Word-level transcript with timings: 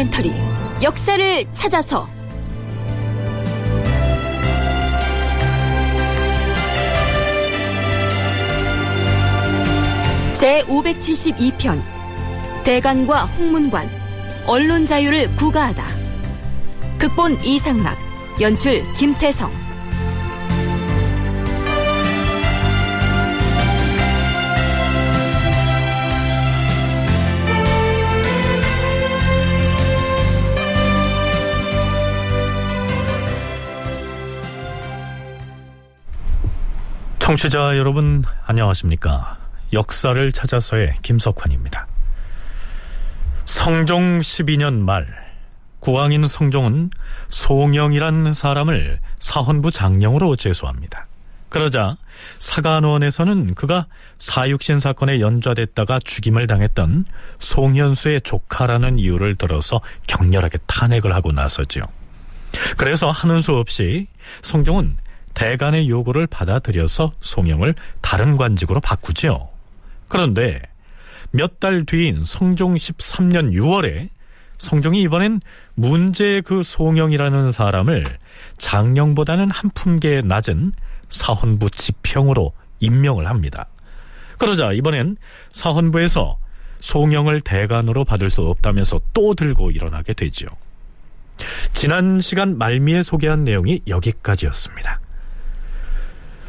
다큐멘터리 0.00 0.32
역사를 0.82 1.46
찾아서. 1.52 2.08
제 10.34 10.62
572편 10.62 11.82
대간과 12.64 13.24
홍문관 13.24 13.90
언론 14.46 14.86
자유를 14.86 15.34
구가하다. 15.36 15.84
극본 16.98 17.44
이상락 17.44 17.98
연출 18.40 18.82
김태성 18.94 19.59
청취자 37.30 37.76
여러분 37.76 38.24
안녕하십니까? 38.44 39.38
역사를 39.72 40.32
찾아서의 40.32 40.94
김석환입니다. 41.02 41.86
성종 43.44 44.18
12년 44.18 44.80
말 44.80 45.06
구왕인 45.78 46.26
성종은 46.26 46.90
송영이란 47.28 48.32
사람을 48.32 48.98
사헌부 49.20 49.70
장령으로 49.70 50.34
제소합니다. 50.34 51.06
그러자 51.50 51.98
사간원에서는 52.40 53.54
그가 53.54 53.86
사육신 54.18 54.80
사건에 54.80 55.20
연좌됐다가 55.20 56.00
죽임을 56.02 56.48
당했던 56.48 57.04
송현수의 57.38 58.22
조카라는 58.22 58.98
이유를 58.98 59.36
들어서 59.36 59.80
격렬하게 60.08 60.58
탄핵을 60.66 61.14
하고 61.14 61.30
나서죠 61.30 61.82
그래서 62.76 63.12
하는 63.12 63.40
수 63.40 63.54
없이 63.54 64.08
성종은 64.42 64.96
대간의 65.34 65.88
요구를 65.88 66.26
받아들여서 66.26 67.12
송영을 67.20 67.74
다른 68.02 68.36
관직으로 68.36 68.80
바꾸지요. 68.80 69.48
그런데 70.08 70.60
몇 71.32 71.60
달 71.60 71.84
뒤인 71.84 72.24
성종 72.24 72.74
13년 72.74 73.52
6월에 73.52 74.08
성종이 74.58 75.00
이번엔 75.02 75.40
문제의 75.74 76.42
그 76.42 76.62
송영이라는 76.62 77.52
사람을 77.52 78.04
장령보다는 78.58 79.50
한 79.50 79.70
품계 79.74 80.20
낮은 80.22 80.72
사헌부 81.08 81.70
지평으로 81.70 82.52
임명을 82.80 83.28
합니다. 83.28 83.66
그러자 84.38 84.72
이번엔 84.72 85.16
사헌부에서 85.50 86.38
송영을 86.80 87.40
대간으로 87.42 88.04
받을 88.04 88.30
수 88.30 88.42
없다면서 88.42 89.00
또 89.12 89.34
들고 89.34 89.70
일어나게 89.70 90.14
되지요. 90.14 90.48
지난 91.72 92.20
시간 92.20 92.58
말미에 92.58 93.02
소개한 93.02 93.44
내용이 93.44 93.80
여기까지였습니다. 93.86 95.00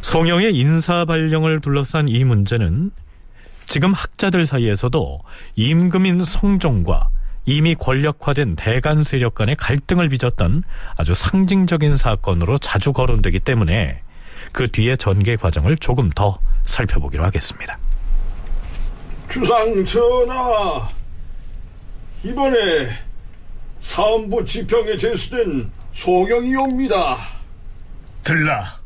송영의 0.01 0.55
인사 0.55 1.05
발령을 1.05 1.61
둘러싼 1.61 2.09
이 2.09 2.23
문제는 2.23 2.91
지금 3.65 3.93
학자들 3.93 4.45
사이에서도 4.45 5.21
임금인 5.55 6.25
성종과 6.25 7.07
이미 7.45 7.75
권력화된 7.75 8.55
대간 8.55 9.03
세력 9.03 9.35
간의 9.35 9.55
갈등을 9.55 10.09
빚었던 10.09 10.63
아주 10.95 11.13
상징적인 11.13 11.95
사건으로 11.95 12.57
자주 12.57 12.93
거론되기 12.93 13.39
때문에 13.39 14.01
그 14.51 14.69
뒤의 14.69 14.97
전개 14.97 15.35
과정을 15.35 15.77
조금 15.77 16.09
더 16.09 16.39
살펴보기로 16.63 17.23
하겠습니다. 17.23 17.77
주상 19.29 19.85
전하, 19.85 20.87
이번에 22.23 22.89
사헌부 23.79 24.43
지평에 24.43 24.97
제수된 24.97 25.71
송영이옵니다. 25.93 27.17
들라. 28.23 28.80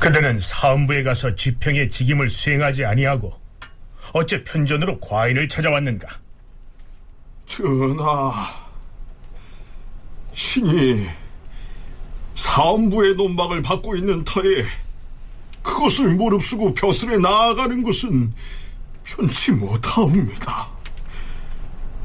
그들은 0.00 0.38
사헌부에 0.38 1.02
가서 1.02 1.34
지평의 1.34 1.90
직임을 1.90 2.30
수행하지 2.30 2.84
아니하고 2.84 3.32
어째 4.12 4.44
편전으로 4.44 5.00
과인을 5.00 5.48
찾아왔는가? 5.48 6.08
전하, 7.46 8.32
신이 10.32 11.06
사헌부의 12.34 13.14
논박을 13.14 13.62
받고 13.62 13.96
있는 13.96 14.22
터에 14.24 14.64
그것을 15.62 16.14
무릅쓰고 16.14 16.74
벼슬에 16.74 17.18
나아가는 17.18 17.82
것은 17.82 18.32
편치 19.04 19.50
못하옵니다. 19.52 20.75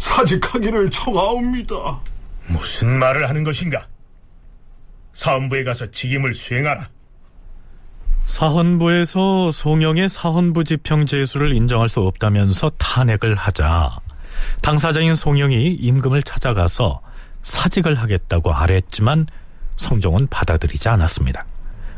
사직하기를 0.01 0.89
청하옵니다. 0.89 2.01
무슨 2.47 2.97
말을 2.97 3.29
하는 3.29 3.43
것인가? 3.43 3.87
사헌부에 5.13 5.63
가서 5.63 5.91
직임을 5.91 6.33
수행하라. 6.33 6.89
사헌부에서 8.25 9.51
송영의 9.51 10.09
사헌부 10.09 10.63
지평 10.63 11.05
제수를 11.05 11.53
인정할 11.53 11.87
수 11.87 12.01
없다면서 12.01 12.71
탄핵을 12.77 13.35
하자 13.35 13.99
당사자인 14.61 15.15
송영이 15.15 15.73
임금을 15.73 16.23
찾아가서 16.23 17.01
사직을 17.43 17.95
하겠다고 17.95 18.53
아랬지만 18.53 19.27
성종은 19.75 20.27
받아들이지 20.27 20.89
않았습니다. 20.89 21.45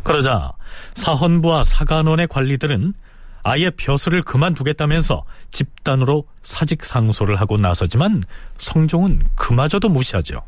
그러자 0.04 0.52
사헌부와 0.96 1.64
사간원의 1.64 2.28
관리들은 2.28 2.94
아예 3.44 3.70
벼슬을 3.70 4.22
그만두겠다면서 4.22 5.26
집단으로 5.52 6.28
사직 6.42 6.86
상소를 6.86 7.36
하고 7.36 7.58
나서지만 7.58 8.24
성종은 8.58 9.22
그마저도 9.36 9.90
무시하죠. 9.90 10.42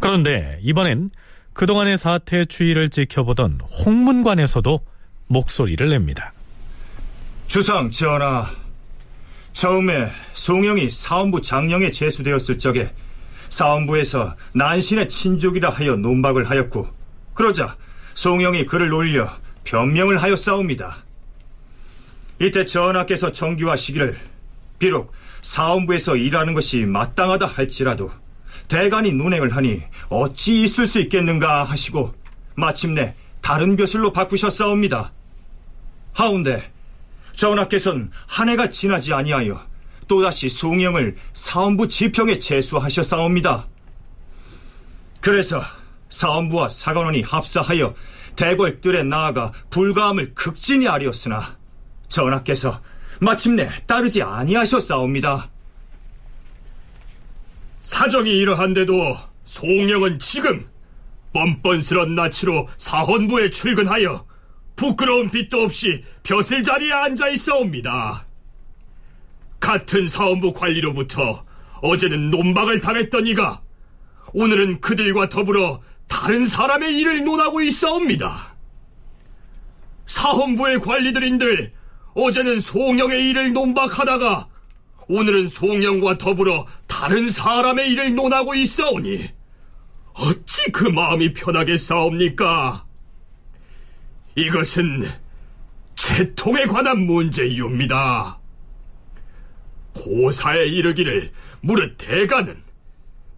그런데 0.00 0.58
이번엔 0.62 1.10
그동안의 1.52 1.98
사태 1.98 2.44
추이를 2.44 2.90
지켜보던 2.90 3.60
홍문관에서도 3.60 4.80
목소리를 5.28 5.88
냅니다. 5.88 6.32
주상 7.46 7.90
전하, 7.90 8.46
처음에 9.52 10.10
송영이 10.32 10.90
사원부 10.90 11.42
장령에 11.42 11.92
제수되었을 11.92 12.58
적에 12.58 12.92
사원부에서 13.50 14.34
난신의 14.54 15.08
친족이라 15.08 15.70
하여 15.70 15.94
논박을 15.94 16.50
하였고 16.50 16.88
그러자 17.34 17.76
송영이 18.14 18.66
그를 18.66 18.92
올려 18.92 19.30
변명을 19.62 20.20
하여 20.20 20.34
싸웁니다. 20.34 20.96
이때 22.40 22.64
전하께서 22.64 23.32
정기화시기를 23.32 24.18
비록 24.78 25.12
사원부에서 25.42 26.16
일하는 26.16 26.54
것이 26.54 26.84
마땅하다 26.84 27.46
할지라도 27.46 28.10
대간이 28.68 29.12
눈행을 29.12 29.54
하니 29.54 29.82
어찌 30.08 30.62
있을 30.62 30.86
수 30.86 31.00
있겠는가 31.00 31.64
하시고 31.64 32.14
마침내 32.54 33.14
다른 33.40 33.76
벼슬로 33.76 34.12
바꾸셨사옵니다. 34.12 35.12
하운데 36.12 36.72
전하께서는 37.36 38.10
한 38.26 38.48
해가 38.48 38.70
지나지 38.70 39.12
아니하여 39.12 39.60
또다시 40.08 40.48
송영을 40.48 41.16
사원부 41.32 41.88
지평에 41.88 42.38
제수하셨사옵니다. 42.38 43.68
그래서 45.20 45.62
사원부와 46.10 46.68
사관원이 46.68 47.22
합사하여 47.22 47.94
대궐뜰에 48.36 49.02
나아가 49.04 49.52
불가함을 49.70 50.34
극진히 50.34 50.86
아리었으나 50.88 51.56
전하께서 52.14 52.80
마침내 53.20 53.68
따르지 53.86 54.22
아니하셨사옵니다. 54.22 55.50
사정이 57.80 58.30
이러한데도 58.30 59.16
송영은 59.44 60.18
지금 60.18 60.66
뻔뻔스런 61.32 62.14
낯으로 62.14 62.68
사헌부에 62.76 63.50
출근하여 63.50 64.24
부끄러운 64.76 65.30
빛도 65.30 65.62
없이 65.62 66.04
벼슬 66.22 66.62
자리에 66.62 66.92
앉아 66.92 67.28
있어옵니다. 67.28 68.26
같은 69.60 70.08
사헌부 70.08 70.54
관리로부터 70.54 71.44
어제는 71.82 72.30
논박을 72.30 72.80
당했던 72.80 73.26
이가 73.26 73.60
오늘은 74.32 74.80
그들과 74.80 75.28
더불어 75.28 75.82
다른 76.08 76.46
사람의 76.46 76.96
일을 76.98 77.24
논하고 77.24 77.60
있어옵니다. 77.60 78.54
사헌부의 80.06 80.80
관리들인들 80.80 81.72
어제는 82.14 82.60
송영의 82.60 83.28
일을 83.30 83.52
논박하다가 83.52 84.48
오늘은 85.08 85.48
송영과 85.48 86.18
더불어 86.18 86.66
다른 86.86 87.28
사람의 87.28 87.90
일을 87.92 88.14
논하고 88.14 88.54
있사오니 88.54 89.28
어찌 90.14 90.70
그 90.70 90.84
마음이 90.86 91.32
편하게 91.34 91.76
싸웁니까? 91.76 92.86
이것은 94.36 95.02
채통에 95.96 96.66
관한 96.66 97.00
문제이옵니다. 97.06 98.38
고사에 99.92 100.66
이르기를 100.66 101.32
무릇 101.60 101.96
대가는 101.98 102.62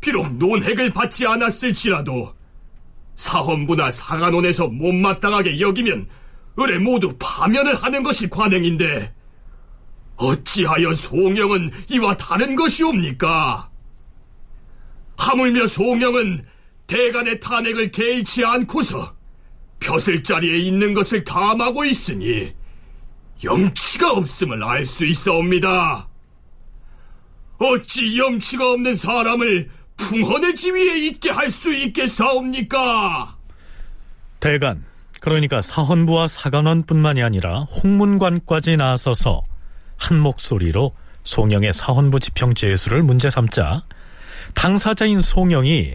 비록 0.00 0.34
논핵을 0.36 0.90
받지 0.90 1.26
않았을지라도 1.26 2.34
사헌부나 3.16 3.90
사간원에서 3.90 4.68
못마땅하게 4.68 5.60
여기면 5.60 6.08
을에 6.58 6.78
모두 6.78 7.14
파면을 7.18 7.74
하는 7.74 8.02
것이 8.02 8.28
관행인데 8.28 9.14
어찌하여 10.16 10.94
송영은 10.94 11.70
이와 11.90 12.16
다른 12.16 12.54
것이옵니까? 12.54 13.70
하물며 15.18 15.66
송영은 15.66 16.46
대간의 16.86 17.40
탄핵을 17.40 17.90
개의치 17.90 18.44
않고서 18.44 19.14
벼슬 19.80 20.22
자리에 20.22 20.56
있는 20.58 20.94
것을 20.94 21.24
탐하고 21.24 21.84
있으니 21.84 22.54
염치가 23.44 24.12
없음을 24.12 24.64
알 24.64 24.86
수 24.86 25.04
있사옵니다. 25.04 26.08
어찌 27.58 28.18
염치가 28.18 28.70
없는 28.72 28.96
사람을 28.96 29.68
풍헌의 29.96 30.54
지위에 30.54 30.98
있게 31.06 31.30
할 31.30 31.50
수 31.50 31.74
있겠사옵니까? 31.74 33.36
대간, 34.40 34.84
그러니까 35.26 35.60
사헌부와 35.60 36.28
사관원뿐만이 36.28 37.20
아니라 37.20 37.62
홍문관까지 37.62 38.76
나서서 38.76 39.42
한 39.96 40.20
목소리로 40.20 40.94
송영의 41.24 41.72
사헌부 41.72 42.20
지평 42.20 42.54
제수를 42.54 43.02
문제 43.02 43.28
삼자 43.28 43.82
당사자인 44.54 45.20
송영이 45.22 45.94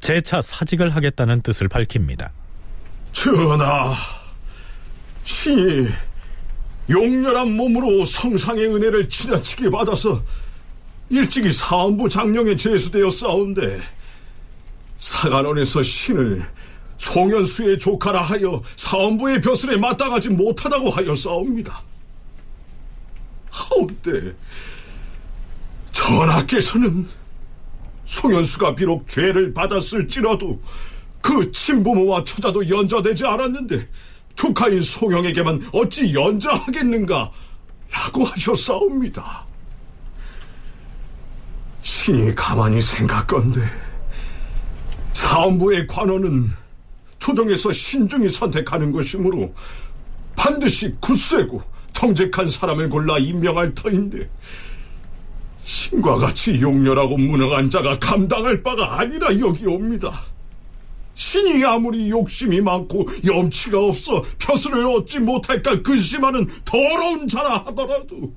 재차 0.00 0.40
사직을 0.40 0.96
하겠다는 0.96 1.42
뜻을 1.42 1.68
밝힙니다. 1.68 2.32
전하, 3.12 3.94
신이 5.24 5.86
용렬한 6.88 7.52
몸으로 7.52 8.06
성상의 8.06 8.64
은혜를 8.64 9.10
지나치게 9.10 9.68
받아서 9.68 10.22
일찍이 11.10 11.50
사헌부 11.50 12.08
장령에 12.08 12.56
제수되어 12.56 13.10
싸운데 13.10 13.78
사관원에서 14.96 15.82
신을 15.82 16.59
송현수의 17.00 17.78
조카라 17.78 18.20
하여 18.20 18.62
사헌부의 18.76 19.40
벼슬에 19.40 19.76
마땅하지 19.78 20.28
못하다고 20.30 20.90
하여 20.90 21.14
싸웁니다. 21.14 21.80
하운데 23.50 24.36
전하께서는 25.92 27.08
송현수가 28.04 28.74
비록 28.74 29.08
죄를 29.08 29.54
받았을지라도 29.54 30.60
그 31.22 31.50
친부모와 31.50 32.22
처자도 32.24 32.68
연좌되지 32.68 33.26
않았는데 33.26 33.88
조카인 34.34 34.82
송영에게만 34.82 35.70
어찌 35.72 36.12
연좌하겠는가 36.12 37.30
라고 37.90 38.24
하셨사옵니다. 38.24 39.46
신이 41.82 42.34
가만히 42.34 42.80
생각건데 42.82 43.62
사원부의 45.14 45.86
관원은 45.86 46.59
초정에서 47.20 47.70
신중히 47.70 48.28
선택하는 48.28 48.90
것이므로 48.90 49.54
반드시 50.34 50.92
굳세고 51.00 51.62
정직한 51.92 52.48
사람을 52.48 52.88
골라 52.88 53.18
임명할 53.18 53.74
터인데 53.74 54.28
신과 55.62 56.16
같이 56.16 56.60
용렬하고 56.60 57.16
무능한 57.16 57.70
자가 57.70 57.98
감당할 57.98 58.62
바가 58.62 58.98
아니라 58.98 59.38
여기옵니다. 59.38 60.12
신이 61.14 61.62
아무리 61.64 62.08
욕심이 62.08 62.62
많고 62.62 63.06
염치가 63.26 63.78
없어 63.78 64.24
벼슬을 64.38 64.86
얻지 64.86 65.20
못할까 65.20 65.82
근심하는 65.82 66.46
더러운 66.64 67.28
자라 67.28 67.58
하더라도 67.66 68.32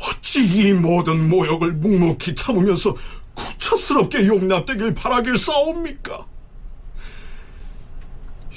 어찌 0.00 0.44
이 0.46 0.72
모든 0.72 1.28
모욕을 1.28 1.72
묵묵히 1.74 2.34
참으면서 2.34 2.94
구차스럽게 3.34 4.26
용납되길 4.26 4.94
바라길 4.94 5.36
싸웁니까? 5.36 6.26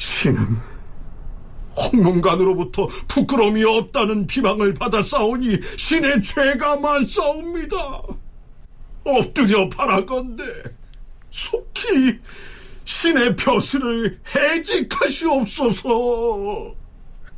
신은 0.02 0.58
홍문관으로부터 1.78 2.88
부끄러움이 3.08 3.64
없다는 3.64 4.26
비방을 4.26 4.74
받아 4.74 5.00
싸우니 5.02 5.60
신의 5.78 6.24
죄가 6.24 6.78
많싸웁니다. 6.78 7.78
엎드려 9.04 9.70
바라건대 9.70 10.44
속히 11.30 12.20
신의 12.84 13.36
벼슬을 13.36 14.20
해직하시옵소서. 14.36 15.86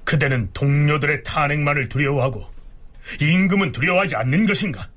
그대는 0.05 0.49
동료들의 0.53 1.23
탄핵만을 1.23 1.89
두려워하고 1.89 2.45
임금은 3.19 3.73
두려워하지 3.73 4.15
않는 4.15 4.45
것인가? 4.45 4.89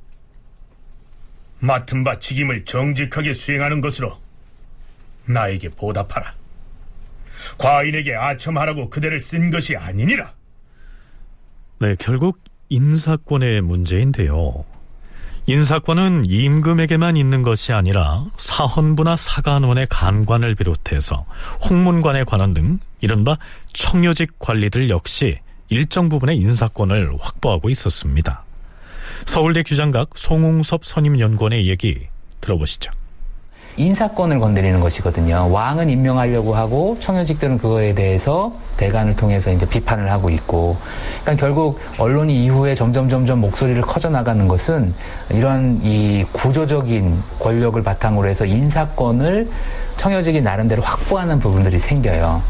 맡은 1.58 2.04
바 2.04 2.20
직임을 2.20 2.64
정직하게 2.64 3.34
수행하는 3.34 3.80
것으로 3.80 4.16
나에게 5.24 5.70
보답하라. 5.70 6.45
과인에게 7.58 8.14
아첨하라고 8.14 8.90
그대를 8.90 9.20
쓴 9.20 9.50
것이 9.50 9.76
아니니라. 9.76 10.32
네, 11.78 11.94
결국 11.98 12.40
인사권의 12.68 13.60
문제인데요. 13.62 14.64
인사권은 15.48 16.24
임금에게만 16.26 17.16
있는 17.16 17.42
것이 17.42 17.72
아니라 17.72 18.24
사헌부나 18.36 19.16
사관원의 19.16 19.86
간관을 19.88 20.56
비롯해서 20.56 21.24
홍문관의 21.68 22.24
관원 22.24 22.52
등 22.52 22.80
이른바 23.00 23.36
청요직 23.72 24.40
관리들 24.40 24.90
역시 24.90 25.38
일정 25.68 26.08
부분의 26.08 26.36
인사권을 26.38 27.14
확보하고 27.20 27.70
있었습니다. 27.70 28.44
서울대 29.24 29.62
규장각 29.62 30.10
송웅섭 30.16 30.84
선임연구원의 30.84 31.68
얘기 31.68 32.08
들어보시죠. 32.40 32.90
인사권을 33.76 34.40
건드리는 34.40 34.80
것이거든요. 34.80 35.48
왕은 35.50 35.90
임명하려고 35.90 36.54
하고 36.54 36.96
청여직들은 37.00 37.58
그거에 37.58 37.94
대해서 37.94 38.52
대관을 38.78 39.16
통해서 39.16 39.50
이제 39.52 39.68
비판을 39.68 40.10
하고 40.10 40.30
있고, 40.30 40.76
그러니까 41.22 41.46
결국 41.46 41.78
언론이 41.98 42.44
이후에 42.44 42.74
점점 42.74 43.08
점점 43.08 43.40
목소리를 43.40 43.80
커져 43.82 44.08
나가는 44.08 44.48
것은 44.48 44.94
이런 45.30 45.78
이 45.82 46.24
구조적인 46.32 47.14
권력을 47.38 47.82
바탕으로 47.82 48.28
해서 48.28 48.46
인사권을 48.46 49.48
청여직이 49.96 50.40
나름대로 50.40 50.82
확보하는 50.82 51.38
부분들이 51.38 51.78
생겨요. 51.78 52.40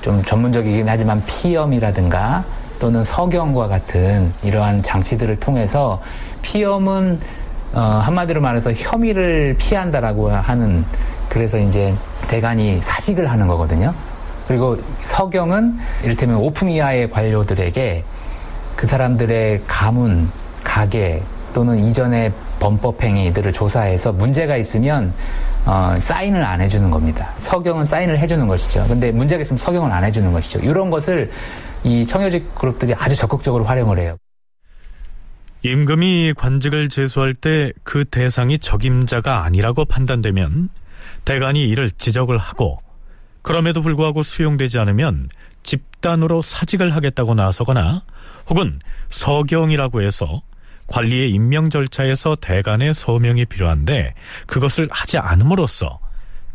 좀 0.00 0.22
전문적이긴 0.24 0.88
하지만 0.88 1.22
피염이라든가 1.26 2.44
또는 2.78 3.04
서경과 3.04 3.68
같은 3.68 4.32
이러한 4.42 4.82
장치들을 4.82 5.36
통해서 5.36 6.00
피염은 6.40 7.18
어, 7.72 7.80
한마디로 7.80 8.40
말해서 8.40 8.72
혐의를 8.72 9.54
피한다라고 9.58 10.30
하는 10.30 10.84
그래서 11.28 11.58
이제 11.58 11.94
대간이 12.28 12.80
사직을 12.80 13.30
하는 13.30 13.46
거거든요. 13.46 13.94
그리고 14.48 14.76
서경은 15.04 15.78
이를테면 16.02 16.36
오품 16.36 16.70
이하의 16.70 17.10
관료들에게 17.10 18.04
그 18.74 18.86
사람들의 18.86 19.62
가문, 19.66 20.28
가계 20.64 21.22
또는 21.52 21.78
이전의 21.78 22.32
범법 22.58 23.02
행위들을 23.02 23.52
조사해서 23.52 24.12
문제가 24.12 24.56
있으면 24.56 25.12
어, 25.66 25.94
사인을 26.00 26.42
안 26.42 26.60
해주는 26.60 26.90
겁니다. 26.90 27.30
서경은 27.36 27.84
사인을 27.84 28.18
해주는 28.18 28.46
것이죠. 28.46 28.84
근데 28.88 29.12
문제가 29.12 29.42
있으면 29.42 29.58
서경을 29.58 29.92
안 29.92 30.04
해주는 30.04 30.32
것이죠. 30.32 30.58
이런 30.60 30.90
것을 30.90 31.30
이 31.84 32.04
청여직 32.04 32.54
그룹들이 32.54 32.94
아주 32.94 33.16
적극적으로 33.16 33.64
활용을 33.64 33.98
해요. 33.98 34.16
임금이 35.62 36.34
관직을 36.36 36.88
제수할 36.88 37.34
때 37.34 37.72
그 37.82 38.04
대상이 38.04 38.58
적임자가 38.58 39.44
아니라고 39.44 39.84
판단되면 39.84 40.68
대간이 41.24 41.68
이를 41.68 41.90
지적을 41.90 42.38
하고 42.38 42.78
그럼에도 43.42 43.82
불구하고 43.82 44.22
수용되지 44.22 44.78
않으면 44.78 45.28
집단으로 45.62 46.40
사직을 46.40 46.94
하겠다고 46.94 47.34
나서거나 47.34 48.02
혹은 48.48 48.78
서경이라고 49.08 50.02
해서 50.02 50.42
관리의 50.86 51.30
임명 51.30 51.68
절차에서 51.68 52.36
대간의 52.36 52.94
서명이 52.94 53.46
필요한데 53.46 54.14
그것을 54.46 54.88
하지 54.90 55.18
않음으로써 55.18 55.98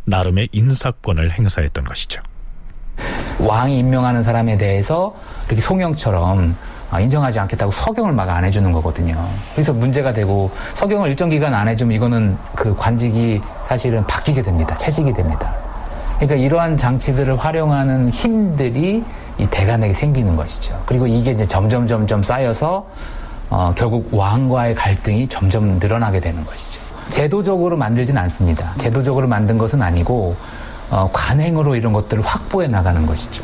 나름의 0.06 0.50
인사권을 0.52 1.32
행사했던 1.32 1.84
것이죠. 1.84 2.22
왕이 3.40 3.78
임명하는 3.80 4.24
사람에 4.24 4.58
대해서 4.58 5.16
이렇게 5.48 5.62
송영처럼 5.62 6.52
아, 6.52 6.75
인정하지 7.00 7.40
않겠다고 7.40 7.72
서경을 7.72 8.12
막 8.12 8.26
안 8.26 8.44
해주는 8.44 8.72
거거든요. 8.72 9.16
그래서 9.54 9.72
문제가 9.72 10.12
되고 10.12 10.50
서경을 10.74 11.10
일정 11.10 11.30
기간 11.30 11.54
안 11.54 11.68
해주면 11.68 11.96
이거는 11.96 12.38
그 12.56 12.76
관직이 12.76 13.40
사실은 13.64 14.04
바뀌게 14.08 14.42
됩니다. 14.42 14.76
채직이 14.76 15.14
됩니다. 15.14 15.54
그러니까 16.16 16.36
이러한 16.36 16.76
장치들을 16.76 17.38
활용하는 17.38 18.10
힘들이 18.10 19.04
이 19.38 19.48
대간에게 19.48 19.94
생기는 19.94 20.36
것이죠. 20.36 20.82
그리고 20.86 21.06
이게 21.08 21.32
이제 21.32 21.46
점점 21.46 21.88
점점 21.88 22.24
쌓여서 22.24 22.88
어, 23.50 23.74
결국 23.76 24.10
왕과의 24.12 24.74
갈등이 24.76 25.28
점점 25.28 25.76
늘어나게 25.76 26.20
되는 26.20 26.44
것이죠. 26.46 26.82
제도적으로 27.10 27.78
만들진 27.78 28.18
않습니다. 28.18 28.74
제도적으로 28.78 29.28
만든 29.28 29.58
것은 29.58 29.82
아니고 29.82 30.36
어, 30.90 31.10
관행으로 31.14 31.76
이런 31.76 31.94
것들을 31.94 32.24
확보해 32.24 32.68
나가는 32.68 33.06
것이죠. 33.06 33.44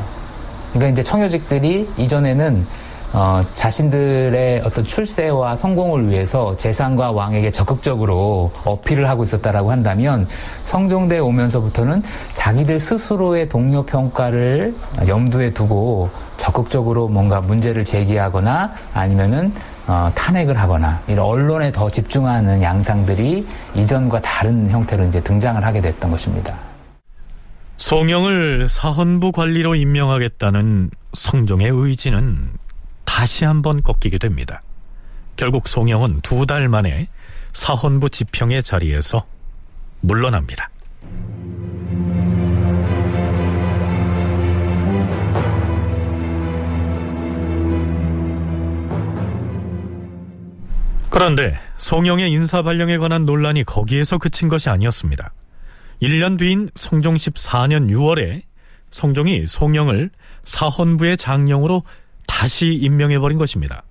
그러니까 0.73 0.93
이제 0.93 1.03
청요직들이 1.03 1.87
이전에는 1.97 2.65
어, 3.13 3.43
자신들의 3.55 4.61
어떤 4.63 4.85
출세와 4.85 5.57
성공을 5.57 6.09
위해서 6.09 6.55
재상과 6.55 7.11
왕에게 7.11 7.51
적극적으로 7.51 8.51
어필을 8.63 9.09
하고 9.09 9.23
있었다라고 9.23 9.69
한다면 9.69 10.25
성종대에 10.63 11.19
오면서부터는 11.19 12.01
자기들 12.33 12.79
스스로의 12.79 13.49
동료 13.49 13.83
평가를 13.83 14.73
염두에 15.07 15.51
두고 15.51 16.09
적극적으로 16.37 17.09
뭔가 17.09 17.41
문제를 17.41 17.83
제기하거나 17.83 18.71
아니면은 18.93 19.53
어, 19.87 20.09
탄핵을 20.15 20.57
하거나 20.57 21.01
이런 21.07 21.25
언론에 21.25 21.71
더 21.71 21.89
집중하는 21.89 22.63
양상들이 22.63 23.45
이전과 23.75 24.21
다른 24.21 24.69
형태로 24.69 25.05
이제 25.05 25.19
등장을 25.21 25.61
하게 25.63 25.81
됐던 25.81 26.11
것입니다. 26.11 26.55
송영을 27.75 28.69
사헌부 28.69 29.31
관리로 29.31 29.75
임명하겠다는 29.75 30.91
성종의 31.13 31.71
의지는 31.73 32.51
다시 33.21 33.45
한번 33.45 33.83
꺾이게 33.83 34.17
됩니다. 34.17 34.63
결국 35.35 35.67
송영은 35.67 36.21
두 36.21 36.47
달 36.47 36.67
만에 36.67 37.07
사헌부 37.53 38.09
지평의 38.09 38.63
자리에서 38.63 39.27
물러납니다. 39.99 40.71
그런데 51.11 51.59
송영의 51.77 52.31
인사 52.31 52.63
발령에 52.63 52.97
관한 52.97 53.27
논란이 53.27 53.65
거기에서 53.65 54.17
그친 54.17 54.49
것이 54.49 54.71
아니었습니다. 54.71 55.31
1년 56.01 56.39
뒤인 56.39 56.71
성종 56.75 57.17
14년 57.17 57.87
6월에 57.91 58.41
성종이 58.89 59.45
송영을 59.45 60.09
사헌부의 60.41 61.17
장령으로 61.17 61.83
다시 62.31 62.67
임명해버린 62.67 63.37
것입니다. 63.37 63.83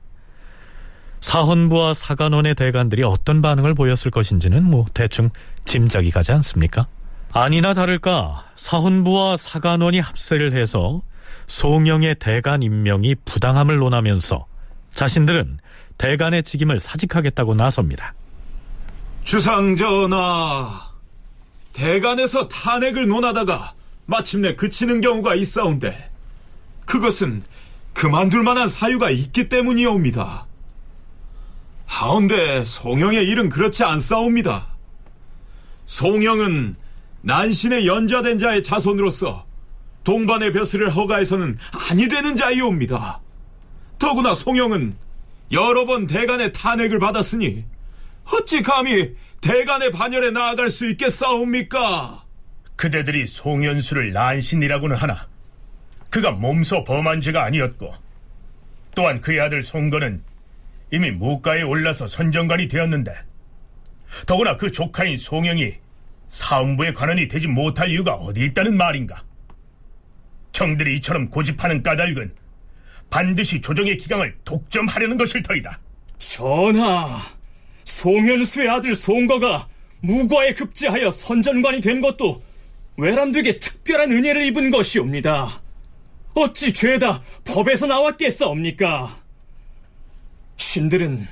사헌부와 1.20 1.92
사간원의 1.92 2.54
대관들이 2.54 3.02
어떤 3.02 3.42
반응을 3.42 3.74
보였을 3.74 4.10
것인지는 4.10 4.64
뭐 4.64 4.86
대충 4.94 5.28
짐작이 5.66 6.10
가지 6.10 6.32
않습니까? 6.32 6.88
아니나 7.32 7.74
다를까 7.74 8.46
사헌부와 8.56 9.36
사간원이 9.36 10.00
합세를 10.00 10.54
해서 10.54 11.02
송영의 11.46 12.16
대관 12.18 12.62
임명이 12.62 13.16
부당함을 13.26 13.76
논하면서 13.76 14.46
자신들은 14.94 15.58
대간의 15.98 16.42
직임을 16.42 16.80
사직하겠다고 16.80 17.54
나섭니다. 17.54 18.14
주상전하, 19.22 20.80
대간에서 21.74 22.48
탄핵을 22.48 23.06
논하다가 23.06 23.74
마침내 24.06 24.54
그치는 24.56 25.02
경우가 25.02 25.34
있사온데 25.34 26.10
그것은 26.86 27.42
그만둘 27.92 28.42
만한 28.42 28.68
사유가 28.68 29.10
있기 29.10 29.48
때문이옵니다. 29.48 30.46
하운데 31.86 32.64
송영의 32.64 33.26
일은 33.26 33.48
그렇지 33.48 33.84
않사옵니다. 33.84 34.68
송영은 35.86 36.76
난신의 37.22 37.86
연좌된 37.86 38.38
자의 38.38 38.62
자손으로서 38.62 39.44
동반의 40.04 40.52
벼슬을 40.52 40.90
허가해서는 40.90 41.58
아니 41.90 42.08
되는 42.08 42.36
자이옵니다. 42.36 43.20
더구나 43.98 44.34
송영은 44.34 44.96
여러 45.52 45.84
번 45.84 46.06
대간의 46.06 46.52
탄핵을 46.52 46.98
받았으니 47.00 47.64
어찌 48.32 48.62
감히 48.62 49.14
대간의 49.40 49.90
반열에 49.90 50.30
나아갈 50.30 50.70
수 50.70 50.88
있겠사옵니까? 50.90 52.24
그대들이 52.76 53.26
송현수를 53.26 54.12
난신이라고는 54.12 54.96
하나 54.96 55.29
그가 56.10 56.32
몸소 56.32 56.84
범한 56.84 57.20
죄가 57.20 57.44
아니었고 57.44 57.92
또한 58.94 59.20
그의 59.20 59.40
아들 59.40 59.62
송건은 59.62 60.22
이미 60.90 61.10
무가에 61.10 61.62
올라서 61.62 62.06
선정관이 62.06 62.68
되었는데 62.68 63.12
더구나 64.26 64.56
그 64.56 64.70
조카인 64.72 65.16
송영이 65.16 65.74
사음부의 66.28 66.94
관원이 66.94 67.28
되지 67.28 67.46
못할 67.46 67.90
이유가 67.90 68.14
어디 68.14 68.44
있다는 68.44 68.76
말인가? 68.76 69.22
형들이 70.52 70.96
이처럼 70.96 71.30
고집하는 71.30 71.82
까닭은 71.82 72.34
반드시 73.08 73.60
조정의 73.60 73.96
기강을 73.96 74.36
독점하려는 74.44 75.16
것일 75.16 75.42
터이다. 75.42 75.80
전하, 76.18 77.18
송현수의 77.84 78.68
아들 78.68 78.94
송거가 78.94 79.68
무과에 80.00 80.52
급제하여 80.52 81.10
선전관이 81.10 81.80
된 81.80 82.00
것도 82.00 82.42
외람되게 82.96 83.58
특별한 83.58 84.12
은혜를 84.12 84.46
입은 84.48 84.70
것이옵니다. 84.70 85.59
어찌 86.34 86.72
죄다 86.72 87.22
법에서 87.44 87.86
나왔겠사옵니까? 87.86 89.20
신들은 90.56 91.26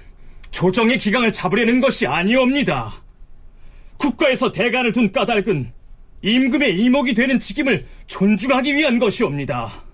조정의 0.51 0.99
기강을 0.99 1.33
잡으려는 1.33 1.81
것이 1.81 2.07
아니옵니다. 2.07 2.93
국가에서 3.99 4.51
대간을 4.51 4.93
둔 4.93 5.13
까닭은 5.13 5.73
임금의 6.23 6.79
이목이 6.79 7.15
되는 7.15 7.39
직임을 7.39 7.87
존중하기 8.07 8.75
위한 8.75 8.99
것이옵니다. 8.99 9.85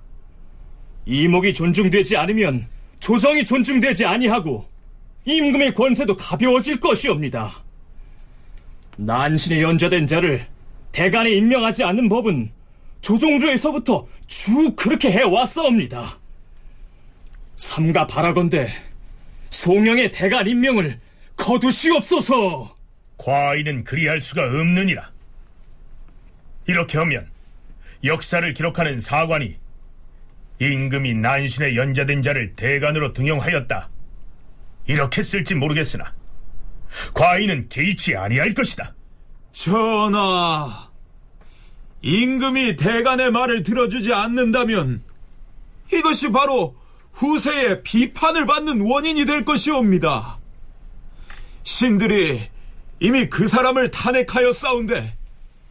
이목이 1.06 1.52
존중되지 1.52 2.16
않으면 2.16 2.66
조정이 2.98 3.44
존중되지 3.44 4.06
아니하고 4.06 4.66
임금의 5.26 5.74
권세도 5.74 6.16
가벼워질 6.16 6.80
것이옵니다. 6.80 7.62
난신에 8.96 9.60
연좌된 9.60 10.06
자를 10.06 10.46
대간에 10.92 11.30
임명하지 11.30 11.84
않는 11.84 12.08
법은 12.08 12.50
조종조에서부터 13.04 14.06
쭉 14.26 14.74
그렇게 14.76 15.12
해왔사옵니다. 15.12 16.18
삼가 17.56 18.06
바라건대 18.06 18.72
송영의 19.50 20.10
대간 20.10 20.46
임명을 20.48 20.98
거두시옵소서. 21.36 22.74
과인은 23.18 23.84
그리할 23.84 24.20
수가 24.20 24.44
없느니라. 24.44 25.12
이렇게 26.66 26.96
하면 26.96 27.30
역사를 28.04 28.54
기록하는 28.54 28.98
사관이 28.98 29.56
임금이 30.60 31.14
난신에 31.14 31.76
연좌된 31.76 32.22
자를 32.22 32.56
대간으로 32.56 33.12
등용하였다. 33.12 33.90
이렇게 34.86 35.22
쓸지 35.22 35.54
모르겠으나 35.54 36.14
과인은 37.12 37.68
개의치 37.68 38.16
아니할 38.16 38.54
것이다. 38.54 38.94
전하, 39.52 40.90
임금이 42.04 42.76
대간의 42.76 43.30
말을 43.30 43.62
들어주지 43.62 44.12
않는다면 44.12 45.02
이것이 45.90 46.30
바로 46.30 46.76
후세에 47.12 47.82
비판을 47.82 48.44
받는 48.46 48.82
원인이 48.82 49.24
될 49.24 49.44
것이옵니다. 49.44 50.38
신들이 51.62 52.42
이미 53.00 53.28
그 53.30 53.48
사람을 53.48 53.90
탄핵하여 53.90 54.52
싸운데 54.52 55.16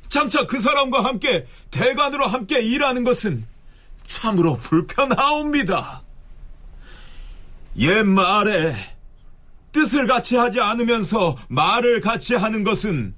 장차 0.07 0.47
그 0.47 0.57
사람과 0.57 1.03
함께 1.03 1.45
대관으로 1.69 2.25
함께 2.25 2.61
일하는 2.61 3.03
것은 3.03 3.45
참으로 4.01 4.57
불편하옵니다. 4.57 6.01
옛말에 7.77 8.75
뜻을 9.71 10.07
같이 10.07 10.35
하지 10.35 10.59
않으면서 10.59 11.37
말을 11.47 12.01
같이 12.01 12.33
하는 12.33 12.63
것은 12.63 13.13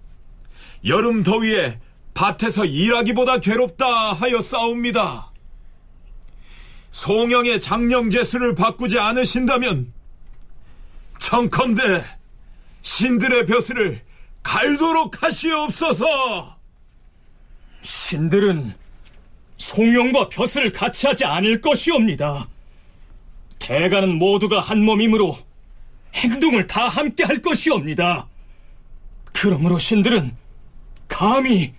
여름 0.86 1.24
더위에 1.24 1.80
밭에서 2.16 2.66
일하기보다 2.66 3.40
괴롭다 3.40 4.14
하여 4.14 4.42
싸웁니다. 4.42 5.32
송영의 6.90 7.60
장령제수를 7.60 8.56
바꾸지 8.56 8.98
않으신다면 8.98 9.94
청컨대 11.20 12.06
신들의 12.82 13.46
벼슬을 13.46 14.02
갈도록 14.42 15.22
하시옵소서. 15.22 16.58
신들은 17.82 18.74
송영과 19.58 20.30
벼슬을 20.30 20.72
같이 20.72 21.08
하지 21.08 21.26
않을 21.26 21.60
것이옵니다. 21.60 22.48
대가는 23.60 24.18
모두가 24.18 24.62
한 24.62 24.84
몸이므로 24.84 25.38
행동을 26.14 26.66
다 26.66 26.88
함께 26.88 27.26
할 27.26 27.42
것이옵니다. 27.42 28.28
그러므로 29.34 29.78
신들은 29.80 30.34
감히 31.10 31.74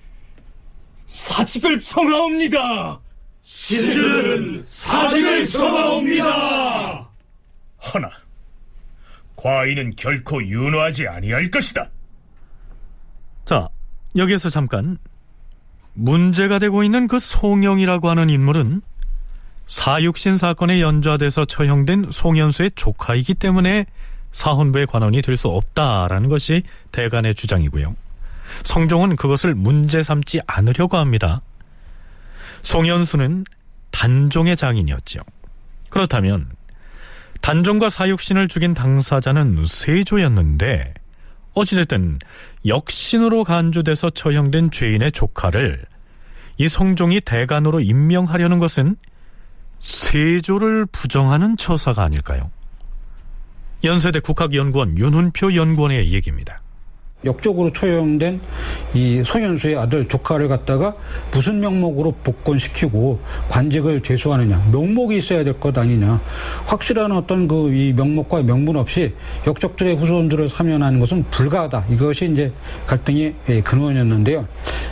사직을 1.16 1.78
청하옵니다. 1.78 3.00
신들은 3.42 4.62
사직을 4.64 5.46
청하옵니다. 5.46 7.08
허나 7.94 8.10
과인은 9.36 9.94
결코 9.96 10.42
윤호하지 10.44 11.08
아니할 11.08 11.50
것이다. 11.50 11.88
자, 13.46 13.68
여기에서 14.14 14.50
잠깐 14.50 14.98
문제가 15.94 16.58
되고 16.58 16.82
있는 16.82 17.06
그 17.08 17.18
송영이라고 17.18 18.10
하는 18.10 18.28
인물은 18.28 18.82
사육신 19.64 20.36
사건에 20.36 20.80
연좌돼서 20.82 21.44
처형된 21.46 22.10
송현수의 22.10 22.72
조카이기 22.74 23.34
때문에 23.34 23.86
사헌부의 24.32 24.86
관원이 24.86 25.22
될 25.22 25.36
수 25.38 25.48
없다라는 25.48 26.28
것이 26.28 26.62
대간의 26.92 27.34
주장이고요. 27.34 27.94
성종은 28.62 29.16
그것을 29.16 29.54
문제 29.54 30.02
삼지 30.02 30.40
않으려고 30.46 30.96
합니다. 30.96 31.40
송현수는 32.62 33.44
단종의 33.90 34.56
장인이었죠. 34.56 35.20
그렇다면 35.88 36.50
단종과 37.40 37.90
사육신을 37.90 38.48
죽인 38.48 38.74
당사자는 38.74 39.64
세조였는데 39.66 40.94
어찌됐든 41.54 42.18
역신으로 42.66 43.44
간주돼서 43.44 44.10
처형된 44.10 44.70
죄인의 44.70 45.12
조카를 45.12 45.84
이 46.58 46.68
성종이 46.68 47.20
대간으로 47.20 47.80
임명하려는 47.80 48.58
것은 48.58 48.96
세조를 49.80 50.86
부정하는 50.86 51.56
처사가 51.56 52.02
아닐까요? 52.02 52.50
연세대 53.84 54.20
국학연구원 54.20 54.98
윤훈표 54.98 55.54
연구원의 55.54 56.12
얘기입니다. 56.12 56.60
역적으로 57.26 57.72
처형된 57.72 58.40
이 58.94 59.22
송현수의 59.24 59.76
아들 59.76 60.08
조카를 60.08 60.48
갖다가 60.48 60.94
무슨 61.32 61.60
명목으로 61.60 62.14
복권시키고 62.24 63.20
관직을 63.50 64.02
제수하느냐 64.02 64.68
명목이 64.72 65.18
있어야 65.18 65.44
될 65.44 65.56
것 65.60 65.76
아니냐. 65.76 66.20
확실한 66.66 67.12
어떤 67.12 67.46
그 67.46 67.66
이 67.76 67.92
명목과 67.92 68.42
명분 68.42 68.76
없이 68.76 69.12
역적들의 69.46 69.96
후손들을 69.96 70.48
사면하는 70.48 71.00
것은 71.00 71.24
불가하다. 71.30 71.84
이것이 71.90 72.30
이제 72.32 72.52
갈등의 72.86 73.34
예, 73.48 73.60
근원이었는데요. 73.60 74.46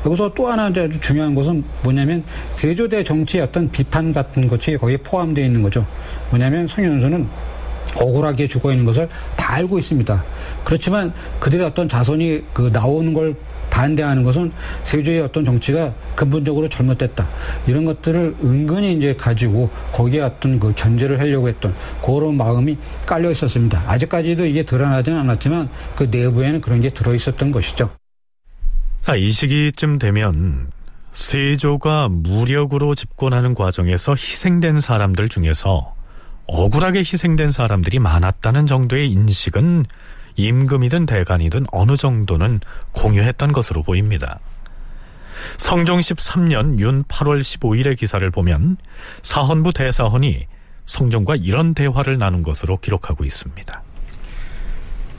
여기서 0.05 0.35
또 0.35 0.49
하나 0.49 0.65
아주 0.65 1.01
중요한 1.01 1.35
것은 1.35 1.63
뭐냐면 1.83 2.25
대조대 2.57 3.05
정치의 3.05 3.45
어떤 3.45 3.71
비판 3.71 4.13
같은 4.13 4.49
것이 4.49 4.77
거기에 4.77 4.97
포함되어 4.99 5.45
있는 5.45 5.63
거죠. 5.63 5.87
뭐냐면 6.31 6.67
송현수는 6.67 7.29
억울하게 7.97 8.47
죽어 8.47 8.71
있는 8.71 8.85
것을 8.85 9.09
다 9.37 9.55
알고 9.55 9.79
있습니다. 9.79 10.25
그렇지만 10.65 11.13
그들의 11.41 11.67
어떤 11.67 11.89
자손이 11.89 12.43
그 12.53 12.71
나오는 12.73 13.13
걸 13.15 13.35
반대하는 13.71 14.23
것은 14.23 14.53
세조의 14.85 15.21
어떤 15.23 15.45
정치가 15.45 15.93
근본적으로 16.15 16.69
잘못됐다. 16.69 17.29
이런 17.67 17.85
것들을 17.85 18.37
은근히 18.43 18.93
이제 18.95 19.15
가지고 19.15 19.69
거기에 19.93 20.21
어떤 20.21 20.61
그 20.61 20.73
견제를 20.75 21.19
하려고 21.19 21.49
했던 21.49 21.75
그런 22.01 22.37
마음이 22.37 22.79
깔려 23.05 23.31
있었습니다. 23.33 23.83
아직까지도 23.87 24.47
이게 24.47 24.63
드러나지는 24.63 25.19
않았지만 25.19 25.69
그 25.97 26.05
내부에는 26.05 26.61
그런 26.61 26.81
게 26.81 26.91
들어 26.91 27.15
있었던 27.15 27.51
것이죠. 27.51 27.91
자, 29.03 29.17
이 29.17 29.31
시기쯤 29.31 29.99
되면 29.99 30.71
세조가 31.11 32.09
무력으로 32.11 32.95
집권하는 32.95 33.55
과정에서 33.55 34.13
희생된 34.13 34.81
사람들 34.81 35.29
중에서 35.29 35.95
억울하게 36.47 37.01
희생된 37.01 37.53
사람들이 37.53 37.99
많았다는 37.99 38.67
정도의 38.67 39.11
인식은 39.11 39.87
임금이든 40.37 41.07
대간이든 41.07 41.67
어느 41.73 41.97
정도는 41.97 42.61
공유했던 42.93 43.53
것으로 43.53 43.83
보입니다. 43.83 44.41
성종 45.57 46.01
13년 46.01 46.79
윤 46.79 47.05
8월 47.05 47.41
15일의 47.41 47.97
기사를 47.97 48.29
보면 48.31 48.77
사헌부 49.23 49.73
대사헌이 49.73 50.47
성종과 50.87 51.37
이런 51.37 51.75
대화를 51.75 52.19
나눈 52.19 52.43
것으로 52.43 52.79
기록하고 52.79 53.25
있습니다. 53.25 53.83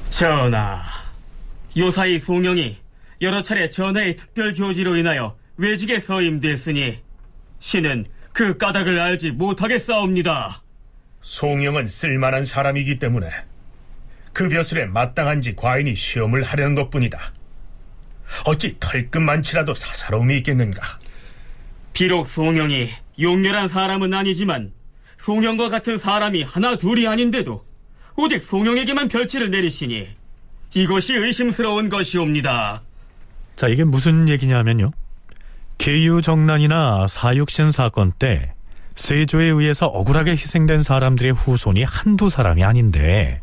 전하, 0.10 0.82
요사이 1.76 2.20
송영이 2.20 2.78
여러 3.22 3.42
차례 3.42 3.68
전하의 3.70 4.16
특별 4.16 4.54
교지로 4.54 4.96
인하여 4.96 5.36
외직에 5.58 6.00
서임됐으니 6.00 7.00
신은 7.60 8.06
그 8.32 8.58
까닭을 8.58 9.00
알지 9.00 9.32
못하겠사옵니다. 9.32 10.62
송영은 11.26 11.88
쓸만한 11.88 12.46
사람이기 12.46 13.00
때문에 13.00 13.28
그 14.32 14.48
벼슬에 14.48 14.86
마땅한지 14.86 15.56
과인이 15.56 15.96
시험을 15.96 16.44
하려는 16.44 16.76
것뿐이다. 16.76 17.20
어찌 18.46 18.78
털끝만치라도 18.80 19.74
사사로움이 19.74 20.38
있겠는가? 20.38 20.82
비록 21.94 22.28
송영이 22.28 22.90
용렬한 23.20 23.70
사람은 23.70 24.14
아니지만 24.14 24.72
송영과 25.18 25.70
같은 25.70 25.98
사람이 25.98 26.44
하나 26.44 26.78
둘이 26.78 27.08
아닌데도 27.08 27.66
오직 28.18 28.40
송영에게만 28.44 29.08
별치를 29.08 29.50
내리시니 29.50 30.08
이것이 30.76 31.16
의심스러운 31.16 31.90
것이옵니다. 31.90 32.84
자, 33.56 33.68
이게 33.68 33.84
무슨 33.84 34.30
얘기냐면요. 34.30 34.92
계유정난이나 35.80 37.08
사육신 37.08 37.72
사건 37.72 38.12
때 38.12 38.55
세조에 38.96 39.46
의해서 39.46 39.88
억울하게 39.88 40.32
희생된 40.32 40.84
사람들의 40.84 41.34
후손이 41.34 41.84
한두 41.84 42.30
사람이 42.30 42.64
아닌데 42.64 43.42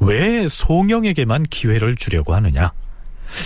왜 0.00 0.48
송영에게만 0.48 1.44
기회를 1.44 1.96
주려고 1.96 2.34
하느냐? 2.34 2.72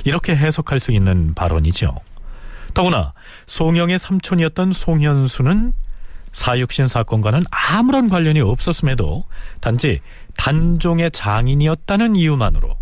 이렇게 0.04 0.34
해석할 0.34 0.80
수 0.80 0.92
있는 0.92 1.34
발언이죠. 1.34 1.94
더구나 2.74 3.12
송영의 3.46 3.98
삼촌이었던 3.98 4.72
송현수는 4.72 5.72
사육신 6.32 6.88
사건과는 6.88 7.44
아무런 7.50 8.08
관련이 8.08 8.40
없었음에도 8.40 9.24
단지 9.60 10.00
단종의 10.36 11.10
장인이었다는 11.12 12.14
이유만으로 12.14 12.76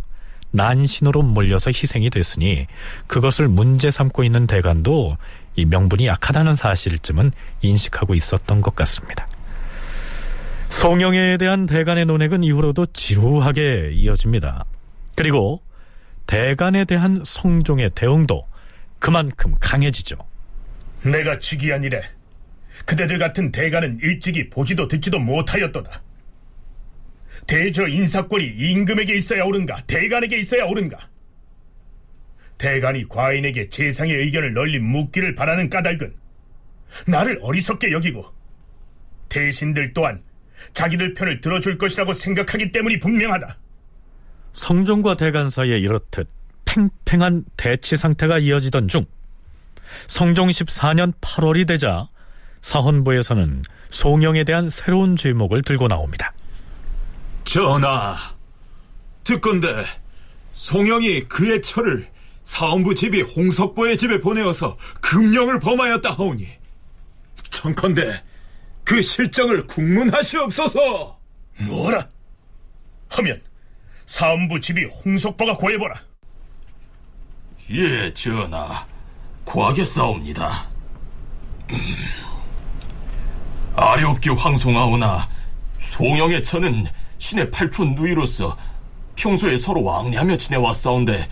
난신으로 0.50 1.22
몰려서 1.22 1.70
희생이 1.70 2.10
됐으니 2.10 2.66
그것을 3.06 3.48
문제 3.48 3.90
삼고 3.90 4.24
있는 4.24 4.46
대관도 4.46 5.16
이 5.56 5.64
명분이 5.64 6.06
약하다는 6.06 6.56
사실쯤은 6.56 7.32
인식하고 7.62 8.14
있었던 8.14 8.60
것 8.60 8.74
같습니다. 8.74 9.28
송영에 10.68 11.36
대한 11.36 11.66
대간의 11.66 12.06
논핵은 12.06 12.42
이후로도 12.42 12.86
지루하게 12.86 13.90
이어집니다. 13.92 14.64
그리고 15.14 15.62
대간에 16.26 16.84
대한 16.84 17.22
성종의 17.24 17.90
대응도 17.94 18.46
그만큼 18.98 19.54
강해지죠. 19.60 20.16
내가 21.04 21.38
즉위한 21.38 21.84
이래 21.84 22.02
그대들 22.86 23.18
같은 23.18 23.52
대간은 23.52 24.00
일찍이 24.02 24.50
보지도 24.50 24.88
듣지도 24.88 25.18
못하였도다. 25.18 26.02
대저 27.46 27.86
인사권이 27.86 28.44
임금에게 28.44 29.14
있어야 29.14 29.44
옳은가 29.44 29.82
대간에게 29.86 30.38
있어야 30.38 30.64
옳은가 30.64 30.96
대간이 32.58 33.08
과인에게 33.08 33.68
재상의 33.68 34.16
의견을 34.16 34.54
널리 34.54 34.78
묻기를 34.78 35.34
바라는 35.34 35.70
까닭은 35.70 36.14
나를 37.06 37.38
어리석게 37.42 37.90
여기고 37.92 38.24
대신들 39.28 39.92
또한 39.92 40.22
자기들 40.72 41.14
편을 41.14 41.40
들어줄 41.40 41.78
것이라고 41.78 42.14
생각하기 42.14 42.72
때문이 42.72 43.00
분명하다. 43.00 43.58
성종과 44.52 45.16
대간 45.16 45.50
사이에 45.50 45.78
이렇듯 45.78 46.28
팽팽한 46.64 47.44
대치 47.56 47.96
상태가 47.96 48.38
이어지던 48.38 48.88
중 48.88 49.04
성종 50.06 50.48
14년 50.48 51.12
8월이 51.20 51.66
되자 51.66 52.08
사헌부에서는 52.62 53.62
송영에 53.90 54.44
대한 54.44 54.70
새로운 54.70 55.16
죄목을 55.16 55.62
들고 55.62 55.88
나옵니다. 55.88 56.32
전하, 57.44 58.16
듣건대 59.22 59.68
송영이 60.54 61.24
그의 61.24 61.60
처를 61.60 62.08
사원부 62.44 62.94
집이 62.94 63.22
홍석보의 63.22 63.96
집에 63.96 64.20
보내어서 64.20 64.76
금령을 65.00 65.60
범하였다 65.60 66.12
하오니 66.12 66.46
청컨대 67.50 68.22
그 68.84 69.00
실정을 69.00 69.66
국문하시옵소서 69.66 71.18
뭐라? 71.60 72.08
하면 73.10 73.42
사원부 74.06 74.60
집이 74.60 74.84
홍석보가 74.84 75.56
고해보라 75.56 75.94
예, 77.70 78.12
전하. 78.12 78.86
고하겠사옵니다. 79.44 80.68
음. 81.70 81.78
아렵기 83.74 84.30
황송하오나 84.30 85.28
송영의 85.78 86.42
처는 86.42 86.86
신의 87.18 87.50
팔촌 87.50 87.94
누이로서 87.94 88.56
평소에 89.16 89.56
서로 89.56 89.82
왕래하며 89.82 90.36
지내왔사온데 90.36 91.26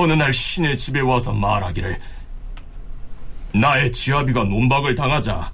어느 0.00 0.12
날 0.12 0.32
신의 0.32 0.76
집에 0.76 1.00
와서 1.00 1.32
말하기를 1.32 1.98
나의 3.52 3.90
지아비가 3.90 4.44
논박을 4.44 4.94
당하자 4.94 5.50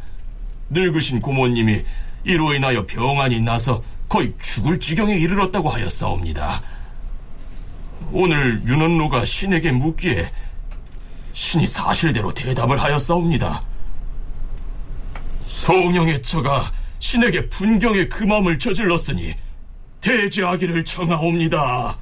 늙으신 0.68 1.22
고모님이 1.22 1.82
이로 2.24 2.52
인하여 2.52 2.84
병환이 2.84 3.40
나서 3.40 3.82
거의 4.06 4.34
죽을 4.38 4.78
지경에 4.78 5.14
이르렀다고 5.16 5.70
하였사옵니다. 5.70 6.62
오늘 8.12 8.60
윤원로가 8.66 9.24
신에게 9.24 9.70
묻기에 9.72 10.30
신이 11.32 11.66
사실대로 11.66 12.30
대답을 12.34 12.76
하였사옵니다. 12.76 13.62
송영의 15.46 16.20
처가 16.20 16.70
신에게 16.98 17.48
분경의 17.48 18.10
그 18.10 18.24
마음을 18.24 18.58
저질렀으니 18.58 19.34
대지하기를 20.02 20.84
청하옵니다. 20.84 21.96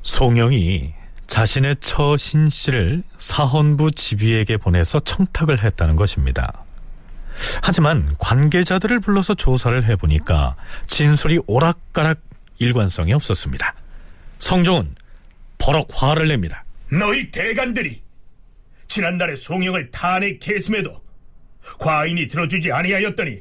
송영이 0.00 1.01
자신의 1.36 1.76
처 1.80 2.18
신 2.18 2.50
씨를 2.50 3.02
사헌부 3.16 3.92
지휘에게 3.92 4.58
보내서 4.58 5.00
청탁을 5.00 5.64
했다는 5.64 5.96
것입니다. 5.96 6.62
하지만 7.62 8.14
관계자들을 8.18 9.00
불러서 9.00 9.32
조사를 9.32 9.82
해보니까 9.82 10.56
진술이 10.86 11.40
오락가락 11.46 12.20
일관성이 12.58 13.14
없었습니다. 13.14 13.74
성종은 14.40 14.94
버럭 15.56 15.88
화를 15.90 16.28
냅니다. 16.28 16.66
너희 16.90 17.30
대간들이 17.30 18.02
지난날에 18.88 19.34
송영을 19.34 19.90
탄핵했음에도 19.90 21.00
과인이 21.78 22.28
들어주지 22.28 22.72
아니하였더니 22.72 23.40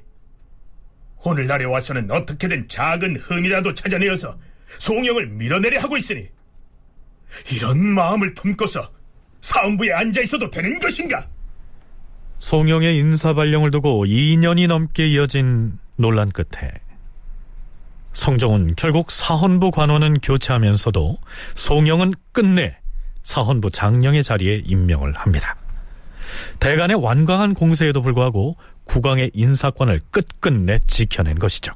오늘날에 1.26 1.66
와서는 1.66 2.10
어떻게든 2.10 2.70
작은 2.70 3.18
흠이라도 3.18 3.74
찾아내어서 3.74 4.40
송영을 4.80 5.28
밀어내려 5.28 5.82
하고 5.82 5.98
있으니 5.98 6.30
이런 7.54 7.80
마음을 7.80 8.34
품고서 8.34 8.90
사원부에 9.42 9.92
앉아 9.94 10.22
있어도 10.22 10.50
되는 10.50 10.80
것인가? 10.80 11.28
송영의 12.40 12.98
인사 12.98 13.34
발령을 13.34 13.72
두고 13.72 14.06
2년이 14.06 14.68
넘게 14.68 15.08
이어진 15.08 15.78
논란 15.96 16.30
끝에 16.30 16.72
성종은 18.14 18.74
결국 18.76 19.12
사헌부 19.12 19.72
관원은 19.72 20.20
교체하면서도 20.20 21.18
송영은 21.54 22.14
끝내 22.32 22.78
사헌부 23.24 23.72
장령의 23.72 24.24
자리에 24.24 24.64
임명을 24.66 25.14
합니다. 25.14 25.56
대간의 26.60 26.98
완강한 26.98 27.54
공세에도 27.54 28.02
불구하고 28.02 28.56
국왕의 28.86 29.32
인사권을 29.34 30.00
끝끝내 30.10 30.80
지켜낸 30.80 31.38
것이죠. 31.40 31.74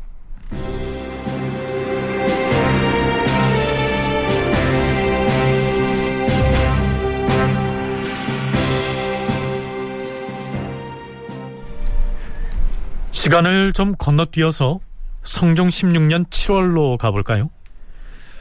시간을 13.25 13.73
좀 13.73 13.95
건너뛰어서 13.97 14.79
성종 15.23 15.69
16년 15.69 16.29
7월로 16.29 16.95
가볼까요? 16.95 17.49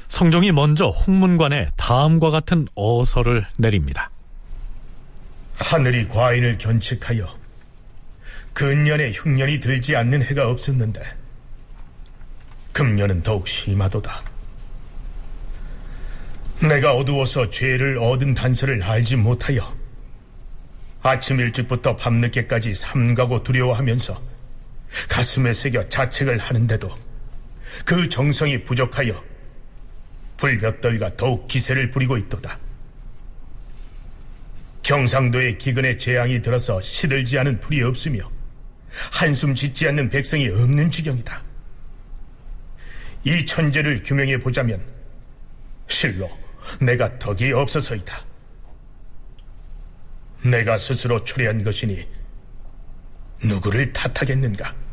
성종이 0.09 0.53
먼저 0.53 0.89
홍문관에 0.89 1.71
다음과 1.79 2.29
같은 2.29 2.69
어서를 2.75 3.47
내립니다. 3.57 4.11
하늘이 5.55 6.07
과인을 6.09 6.59
견책하여 6.59 7.35
근년에 8.53 9.13
흉년이 9.13 9.59
들지 9.61 9.97
않는 9.97 10.23
해가 10.23 10.51
없었는데 10.51 11.01
금년은 12.75 13.23
더욱 13.23 13.49
심하도다. 13.49 14.23
내가 16.69 16.93
어두워서 16.93 17.49
죄를 17.49 17.97
얻은 17.97 18.35
단서를 18.35 18.83
알지 18.83 19.17
못하여 19.17 19.75
아침 21.03 21.41
일찍부터 21.41 21.97
밤늦게까지 21.97 22.75
삼가고 22.75 23.45
두려워하면서 23.45 24.34
가슴에 25.09 25.53
새겨 25.53 25.89
자책을 25.89 26.39
하는데도 26.39 26.95
그 27.85 28.09
정성이 28.09 28.63
부족하여 28.63 29.23
불볕더위가 30.37 31.17
더욱 31.17 31.49
기세를 31.49 31.91
부리고 31.91 32.17
있도다. 32.17 32.59
경상도의 34.83 35.59
기근에 35.59 35.97
재앙이 35.97 36.43
들어서 36.43 36.81
시들지 36.81 37.39
않은 37.39 37.61
풀이 37.61 37.83
없으며 37.83 38.31
한숨 39.13 39.55
짓지 39.55 39.89
않는 39.89 40.09
백성이 40.09 40.49
없는 40.49 40.91
지경이다. 40.91 41.43
이 43.25 43.47
천재를 43.47 44.03
규명해 44.03 44.39
보자면 44.39 44.85
실로 45.89 46.31
내가 46.81 47.19
덕이 47.19 47.53
없어서이다. 47.53 48.25
내가 50.45 50.77
스스로 50.77 51.25
초래한 51.25 51.63
것이니 51.63 52.07
누구를 53.45 53.93
탓하겠는가? 53.93 54.84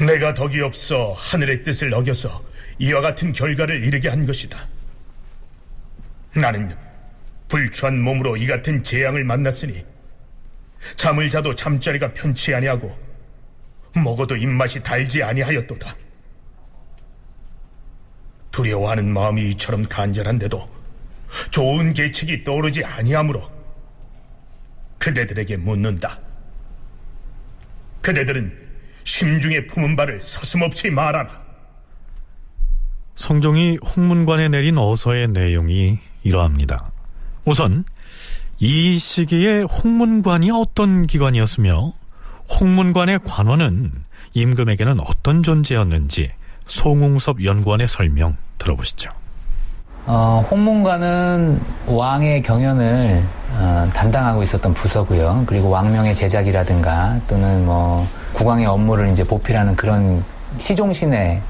내가 0.00 0.34
덕이 0.34 0.60
없어 0.60 1.12
하늘의 1.12 1.62
뜻을 1.62 1.94
어겨서 1.94 2.42
이와 2.78 3.00
같은 3.00 3.32
결과를 3.32 3.84
이르게 3.84 4.08
한 4.08 4.26
것이다. 4.26 4.66
나는 6.34 6.76
불추한 7.48 8.00
몸으로 8.00 8.36
이 8.36 8.46
같은 8.46 8.82
재앙을 8.82 9.22
만났으니 9.22 9.84
잠을 10.96 11.30
자도 11.30 11.54
잠자리가 11.54 12.12
편치 12.12 12.52
아니하고 12.54 12.96
먹어도 13.94 14.36
입맛이 14.36 14.82
달지 14.82 15.22
아니하였도다. 15.22 15.96
두려워하는 18.50 19.12
마음이 19.12 19.50
이처럼 19.50 19.84
간절한데도 19.84 20.68
좋은 21.50 21.92
계책이 21.94 22.42
떠오르지 22.44 22.84
아니하므로 22.84 23.48
그대들에게 24.98 25.56
묻는다. 25.58 26.18
그대들은 28.00 28.63
심중에 29.04 29.66
품은 29.66 29.96
바를 29.96 30.20
서슴없이 30.20 30.90
말하라. 30.90 31.44
성종이 33.14 33.78
홍문관에 33.78 34.48
내린 34.48 34.76
어서의 34.76 35.28
내용이 35.28 35.98
이러합니다. 36.22 36.90
우선 37.44 37.84
이 38.58 38.98
시기에 38.98 39.62
홍문관이 39.62 40.50
어떤 40.50 41.06
기관이었으며 41.06 41.92
홍문관의 42.60 43.20
관원은 43.24 43.92
임금에게는 44.34 45.00
어떤 45.00 45.42
존재였는지 45.42 46.32
송웅섭 46.66 47.44
연구원의 47.44 47.88
설명 47.88 48.36
들어보시죠. 48.58 49.10
어, 50.06 50.44
홍문관은 50.50 51.60
왕의 51.86 52.42
경연을 52.42 53.22
어, 53.52 53.90
담당하고 53.94 54.42
있었던 54.42 54.74
부서고요. 54.74 55.44
그리고 55.46 55.70
왕명의 55.70 56.14
제작이라든가 56.14 57.20
또는 57.26 57.64
뭐 57.64 58.06
국왕의 58.34 58.66
업무를 58.66 59.08
이제 59.08 59.24
보필하는 59.24 59.74
그런 59.76 60.22
시종신의 60.58 61.40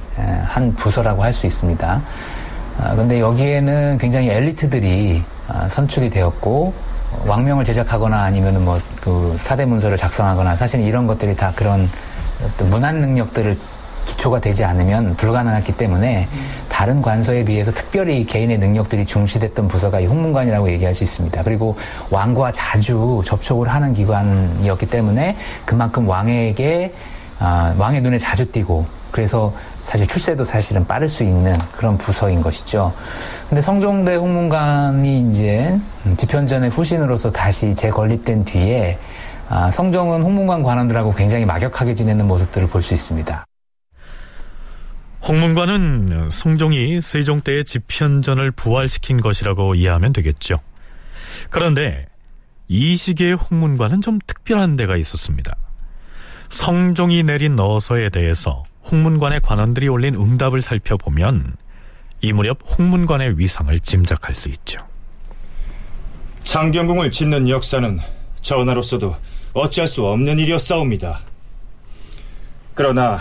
한 0.44 0.73
부서라고 0.75 1.23
할 1.23 1.33
수 1.33 1.47
있습니다. 1.47 2.03
아, 2.81 2.94
근데 2.94 3.20
여기에는 3.20 3.99
굉장히 3.99 4.29
엘리트들이 4.31 5.23
아, 5.49 5.68
선출이 5.68 6.11
되었고 6.11 6.73
왕명을 7.27 7.64
제작하거나 7.64 8.23
아니면 8.23 8.64
뭐그 8.64 9.37
사대 9.38 9.64
문서를 9.64 9.97
작성하거나 9.97 10.57
사실 10.57 10.81
이런 10.81 11.07
것들이 11.07 11.37
다 11.37 11.53
그런 11.55 11.88
문안 12.70 12.97
능력들을 12.97 13.57
기초가 14.06 14.40
되지 14.40 14.64
않으면 14.64 15.14
불가능했기 15.16 15.76
때문에 15.76 16.28
다른 16.68 17.02
관서에 17.02 17.44
비해서 17.44 17.72
특별히 17.72 18.24
개인의 18.26 18.58
능력들이 18.58 19.06
중시됐던 19.06 19.68
부서가 19.68 20.00
이 20.00 20.06
홍문관이라고 20.06 20.70
얘기할 20.72 20.94
수 20.94 21.04
있습니다. 21.04 21.42
그리고 21.42 21.76
왕과 22.10 22.52
자주 22.52 23.22
접촉을 23.24 23.68
하는 23.68 23.94
기관이었기 23.94 24.86
때문에 24.86 25.36
그만큼 25.64 26.08
왕에게 26.08 26.92
아, 27.40 27.74
왕의 27.78 28.00
눈에 28.02 28.18
자주 28.18 28.50
띄고 28.50 28.86
그래서 29.10 29.52
사실 29.82 30.06
출세도 30.08 30.44
사실은 30.44 30.84
빠를 30.86 31.08
수 31.08 31.22
있는 31.22 31.56
그런 31.76 31.96
부서인 31.98 32.40
것이죠. 32.40 32.92
근데 33.48 33.60
성종대 33.60 34.16
홍문관이 34.16 35.30
이제 35.30 35.78
집현전의 36.16 36.70
후신으로서 36.70 37.30
다시 37.30 37.74
재건립된 37.74 38.44
뒤에 38.44 38.98
아, 39.48 39.70
성종은 39.70 40.22
홍문관 40.22 40.62
관원들하고 40.62 41.12
굉장히 41.12 41.44
막역하게 41.44 41.94
지내는 41.94 42.26
모습들을 42.26 42.66
볼 42.68 42.82
수 42.82 42.94
있습니다. 42.94 43.44
홍문관은 45.26 46.28
성종이 46.30 47.00
세종 47.00 47.40
때의 47.40 47.64
집현전을 47.64 48.50
부활시킨 48.50 49.22
것이라고 49.22 49.74
이해하면 49.74 50.12
되겠죠. 50.12 50.60
그런데 51.48 52.06
이 52.68 52.94
시기의 52.94 53.34
홍문관은 53.34 54.02
좀 54.02 54.18
특별한 54.26 54.76
데가 54.76 54.96
있었습니다. 54.96 55.56
성종이 56.50 57.22
내린 57.22 57.58
어서에 57.58 58.10
대해서 58.10 58.64
홍문관의 58.90 59.40
관원들이 59.40 59.88
올린 59.88 60.14
응답을 60.14 60.60
살펴보면 60.60 61.56
이 62.20 62.32
무렵 62.34 62.58
홍문관의 62.78 63.38
위상을 63.38 63.78
짐작할 63.80 64.34
수 64.34 64.48
있죠. 64.50 64.78
창경궁을 66.44 67.10
짓는 67.10 67.48
역사는 67.48 67.98
전하로서도 68.42 69.16
어찌할 69.54 69.88
수 69.88 70.04
없는 70.04 70.38
일이었사옵니다. 70.38 71.20
그러나 72.74 73.20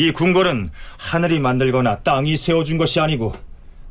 이 0.00 0.12
궁궐은 0.12 0.70
하늘이 0.96 1.40
만들거나 1.40 1.96
땅이 2.02 2.36
세워준 2.36 2.78
것이 2.78 3.00
아니고 3.00 3.32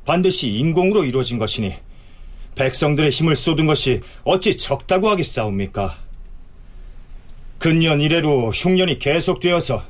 반드시 0.06 0.48
인공으로 0.48 1.04
이루어진 1.04 1.38
것이니 1.38 1.74
백성들의 2.56 3.10
힘을 3.12 3.36
쏟은 3.36 3.66
것이 3.66 4.00
어찌 4.24 4.56
적다고 4.56 5.10
하겠사옵니까? 5.10 5.98
근년 7.60 8.00
이래로 8.00 8.52
흉년이 8.52 9.00
계속되어서 9.00 9.84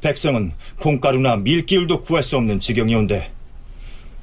백성은 0.00 0.52
콩가루나 0.78 1.36
밀기울도 1.36 2.00
구할 2.00 2.22
수 2.22 2.38
없는 2.38 2.60
지경이온데 2.60 3.30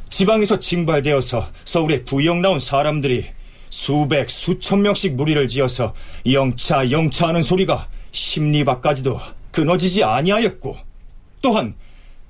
지방에서 0.10 0.60
징발되어서 0.60 1.48
서울에 1.64 2.04
부영 2.06 2.42
나온 2.42 2.60
사람들이 2.60 3.24
수백 3.70 4.32
수천 4.32 4.82
명씩 4.82 5.14
무리를 5.14 5.48
지어서 5.48 5.94
영차 6.26 6.90
영차하는 6.90 7.44
소리가 7.44 7.88
심리 8.12 8.66
밖까지도 8.66 9.20
끊어지지 9.52 10.04
아니하였고 10.04 10.85
또한 11.46 11.76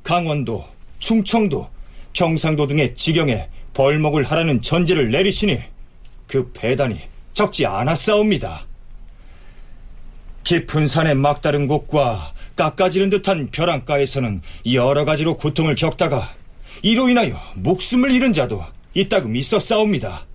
강원도, 0.03 0.65
충청도, 0.99 1.69
경상도 2.11 2.67
등의 2.67 2.95
지경에 2.95 3.47
벌목을 3.73 4.25
하라는 4.25 4.61
전제를 4.61 5.09
내리시니 5.09 5.57
그 6.27 6.51
배단이 6.51 6.99
적지 7.33 7.65
않았사옵니다. 7.65 8.65
깊은 10.43 10.87
산의 10.87 11.15
막다른 11.15 11.67
곳과 11.67 12.33
깎아지는 12.57 13.09
듯한 13.09 13.47
벼랑가에서는 13.53 14.41
여러 14.73 15.05
가지로 15.05 15.37
고통을 15.37 15.75
겪다가 15.75 16.33
이로 16.81 17.07
인하여 17.07 17.39
목숨을 17.55 18.11
잃은 18.11 18.33
자도 18.33 18.65
이따금 18.95 19.37
있었사옵니다. 19.37 20.25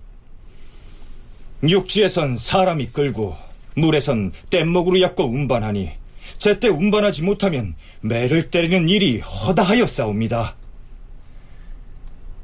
육지에선 1.61 2.35
사람이 2.35 2.87
끌고 2.87 3.37
물에선 3.75 4.31
뗏목으로 4.49 5.01
엮어 5.01 5.25
운반하니 5.25 6.01
제때 6.39 6.67
운반하지 6.67 7.21
못하면 7.21 7.75
매를 8.01 8.49
때리는 8.49 8.89
일이 8.89 9.19
허다하였사옵니다. 9.19 10.55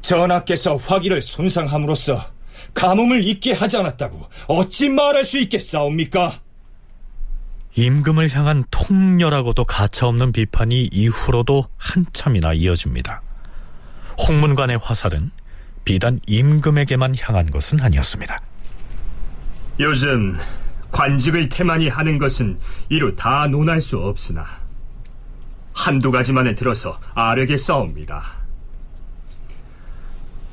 전하께서 0.02 0.78
화기를 0.78 1.22
손상함으로써 1.22 2.24
가뭄을 2.74 3.24
잊게 3.28 3.54
하지 3.54 3.78
않았다고 3.78 4.28
어찌 4.48 4.90
말할 4.90 5.26
수 5.26 5.38
있겠사옵니까? 5.40 6.40
임금을 7.76 8.34
향한 8.36 8.64
통렬하고도 8.72 9.66
가차없는 9.66 10.32
비판이 10.32 10.90
이후로도 10.92 11.68
한참이나 11.78 12.54
이어집니다. 12.54 13.22
홍문관의 14.28 14.80
화살은 14.82 15.32
비단 15.86 16.20
임금에게만 16.26 17.16
향한 17.22 17.52
것은 17.52 17.80
아니었습니다. 17.80 18.38
요즘 19.80 20.36
관직을 20.92 21.50
태만히 21.50 21.88
하는 21.88 22.18
것은 22.18 22.58
이루 22.90 23.16
다 23.16 23.46
논할 23.48 23.80
수 23.80 24.00
없으나 24.00 24.46
한두 25.78 26.10
가지만을 26.10 26.56
들어서 26.56 27.00
아르게 27.14 27.56
싸웁니다. 27.56 28.24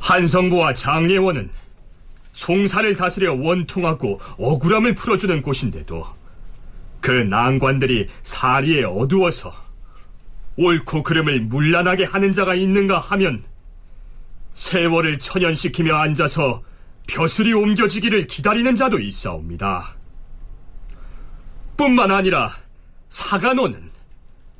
한성부와 0.00 0.74
장례원은 0.74 1.50
송사를 2.34 2.94
다스려 2.94 3.32
원통하고 3.32 4.20
억울함을 4.36 4.94
풀어주는 4.94 5.40
곳인데도 5.40 6.06
그 7.00 7.10
난관들이 7.10 8.08
사리에 8.22 8.84
어두워서 8.84 9.54
옳고 10.58 11.02
그름을 11.02 11.40
문란하게 11.40 12.04
하는 12.04 12.30
자가 12.30 12.54
있는가 12.54 12.98
하면 12.98 13.44
세월을 14.52 15.18
천연시키며 15.18 15.94
앉아서 15.96 16.62
벼슬이 17.06 17.54
옮겨지기를 17.54 18.26
기다리는 18.26 18.76
자도 18.76 19.00
있사옵니다. 19.00 19.96
뿐만 21.78 22.10
아니라 22.10 22.54
사간호는 23.08 23.93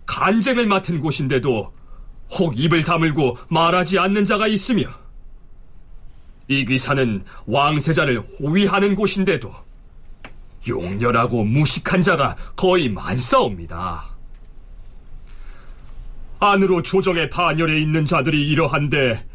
간쟁을 0.07 0.67
맡은 0.67 1.01
곳인데도 1.01 1.73
혹 2.31 2.59
입을 2.59 2.85
다물고 2.85 3.39
말하지 3.51 3.99
않는 3.99 4.25
자가 4.25 4.47
있으며 4.47 4.89
이 6.49 6.65
귀사는 6.65 7.25
왕세자를 7.47 8.21
호위하는 8.21 8.95
곳인데도 8.95 9.55
용렬하고 10.69 11.45
무식한 11.45 12.03
자가 12.03 12.37
거의 12.57 12.89
많사옵니다. 12.89 14.15
안으로 16.41 16.83
조정의 16.83 17.31
반열에 17.31 17.79
있는 17.81 18.05
자들이 18.05 18.49
이러한데 18.49 19.27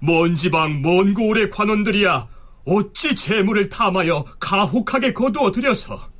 먼 0.00 0.34
지방 0.34 0.82
먼 0.82 1.14
고을의 1.14 1.50
관원들이야 1.50 2.28
어찌 2.66 3.14
재물을 3.14 3.68
탐하여 3.68 4.24
가혹하게 4.38 5.14
거두어 5.14 5.50
들여서 5.50 6.10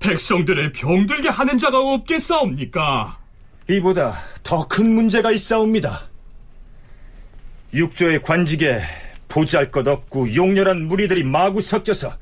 백성들을 0.00 0.72
병들게 0.72 1.28
하는 1.28 1.58
자가 1.58 1.78
없겠사옵니까? 1.78 3.18
이보다 3.68 4.16
더 4.42 4.66
큰 4.68 4.94
문제가 4.94 5.32
있사옵니다. 5.32 6.02
육조의 7.74 8.22
관직에 8.22 8.80
보잘 9.28 9.70
것 9.70 9.86
없고 9.88 10.34
용렬한 10.34 10.86
무리들이 10.86 11.24
마구 11.24 11.60
섞여서 11.60 12.16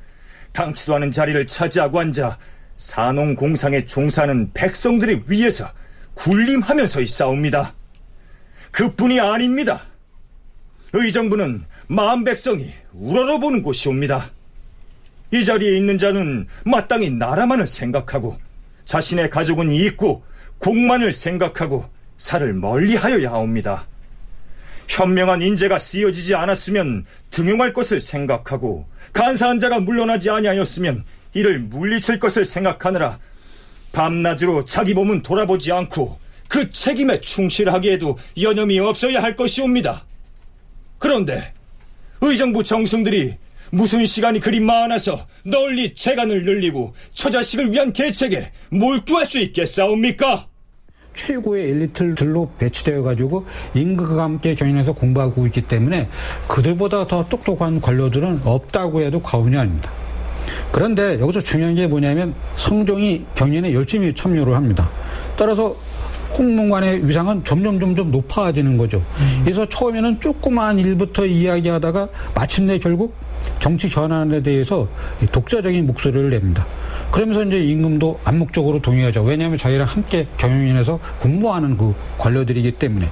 당치도 0.53 0.95
않은 0.95 1.11
자리를 1.11 1.45
차지하고 1.47 1.99
앉아 1.99 2.37
산농공상에 2.77 3.85
종사하는 3.85 4.51
백성들의 4.53 5.23
위에서 5.27 5.69
군림하면서 6.15 7.01
있사옵니다. 7.01 7.73
그뿐이 8.71 9.19
아닙니다. 9.19 9.81
의정부는 10.93 11.65
마음 11.87 12.23
백성이 12.23 12.73
우러러보는 12.93 13.61
곳이옵니다. 13.61 14.31
이 15.35 15.43
자리에 15.43 15.75
있는 15.75 15.97
자는 15.97 16.47
마땅히 16.63 17.09
나라만을 17.09 17.67
생각하고 17.67 18.37
자신의 18.85 19.29
가족은 19.29 19.69
있고 19.69 20.23
공만을 20.59 21.11
생각하고 21.11 21.83
살을 22.17 22.53
멀리하여야 22.53 23.31
하옵니다. 23.31 23.85
현명한 24.87 25.41
인재가 25.41 25.77
쓰여지지 25.77 26.35
않았으면 26.35 27.05
등용할 27.31 27.73
것을 27.73 27.99
생각하고 27.99 28.87
간사한 29.11 29.59
자가 29.59 29.81
물러나지 29.81 30.29
아니하였으면 30.29 31.03
이를 31.33 31.59
물리칠 31.59 32.17
것을 32.17 32.45
생각하느라 32.45 33.19
밤낮으로 33.91 34.63
자기 34.63 34.93
몸은 34.93 35.21
돌아보지 35.21 35.73
않고 35.73 36.17
그 36.47 36.69
책임에 36.69 37.19
충실하기에도 37.19 38.17
여념이 38.39 38.79
없어야 38.79 39.21
할 39.21 39.35
것이옵니다. 39.35 40.05
그런데 40.97 41.51
의정부 42.21 42.63
정승들이 42.63 43.35
무슨 43.71 44.05
시간이 44.05 44.39
그리 44.39 44.59
많아서 44.59 45.25
널리 45.43 45.95
재간을 45.95 46.45
늘리고 46.45 46.93
처자식을 47.13 47.71
위한 47.71 47.93
계책에 47.93 48.51
몰두할 48.69 49.25
수 49.25 49.39
있겠사옵니까? 49.39 50.47
최고의 51.13 51.69
엘리트들로 51.69 52.51
배치되어 52.57 53.03
가지고 53.03 53.45
임금과 53.73 54.21
함께 54.21 54.53
견인해서 54.53 54.93
공부하고 54.93 55.45
있기 55.47 55.61
때문에 55.61 56.09
그들보다 56.47 57.07
더 57.07 57.25
똑똑한 57.27 57.79
관료들은 57.79 58.41
없다고 58.43 59.01
해도 59.01 59.21
과언이 59.21 59.57
아닙니다. 59.57 59.91
그런데 60.71 61.19
여기서 61.19 61.41
중요한 61.41 61.75
게 61.75 61.87
뭐냐면 61.87 62.35
성종이 62.57 63.25
경연에 63.33 63.73
열심히 63.73 64.13
참여를 64.13 64.55
합니다. 64.55 64.89
따라서 65.37 65.75
홍문관의 66.37 67.07
위상은 67.07 67.43
점점 67.45 67.79
점점 67.79 68.11
높아지는 68.11 68.75
거죠. 68.77 69.01
그래서 69.43 69.67
처음에는 69.67 70.19
조그마한 70.19 70.79
일부터 70.79 71.25
이야기하다가 71.25 72.09
마침내 72.35 72.77
결국 72.77 73.15
정치 73.59 73.89
전환에 73.89 74.41
대해서 74.41 74.87
독자적인 75.31 75.85
목소리를 75.87 76.29
냅니다. 76.29 76.65
그러면서 77.11 77.43
이제 77.43 77.63
임금도 77.63 78.19
암묵적으로 78.23 78.81
동의하죠. 78.81 79.23
왜냐하면 79.23 79.57
자기랑 79.57 79.87
함께 79.87 80.27
경영인에서 80.37 80.99
공부하는 81.19 81.77
그 81.77 81.95
관료들이기 82.17 82.73
때문에. 82.73 83.09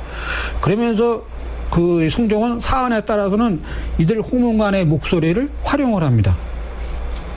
그러면서 0.62 1.24
그 1.72 2.08
성종은 2.10 2.60
사안에 2.60 3.02
따라서는 3.02 3.62
이들 3.98 4.22
홍문관의 4.22 4.86
목소리를 4.86 5.50
활용을 5.64 6.04
합니다. 6.04 6.38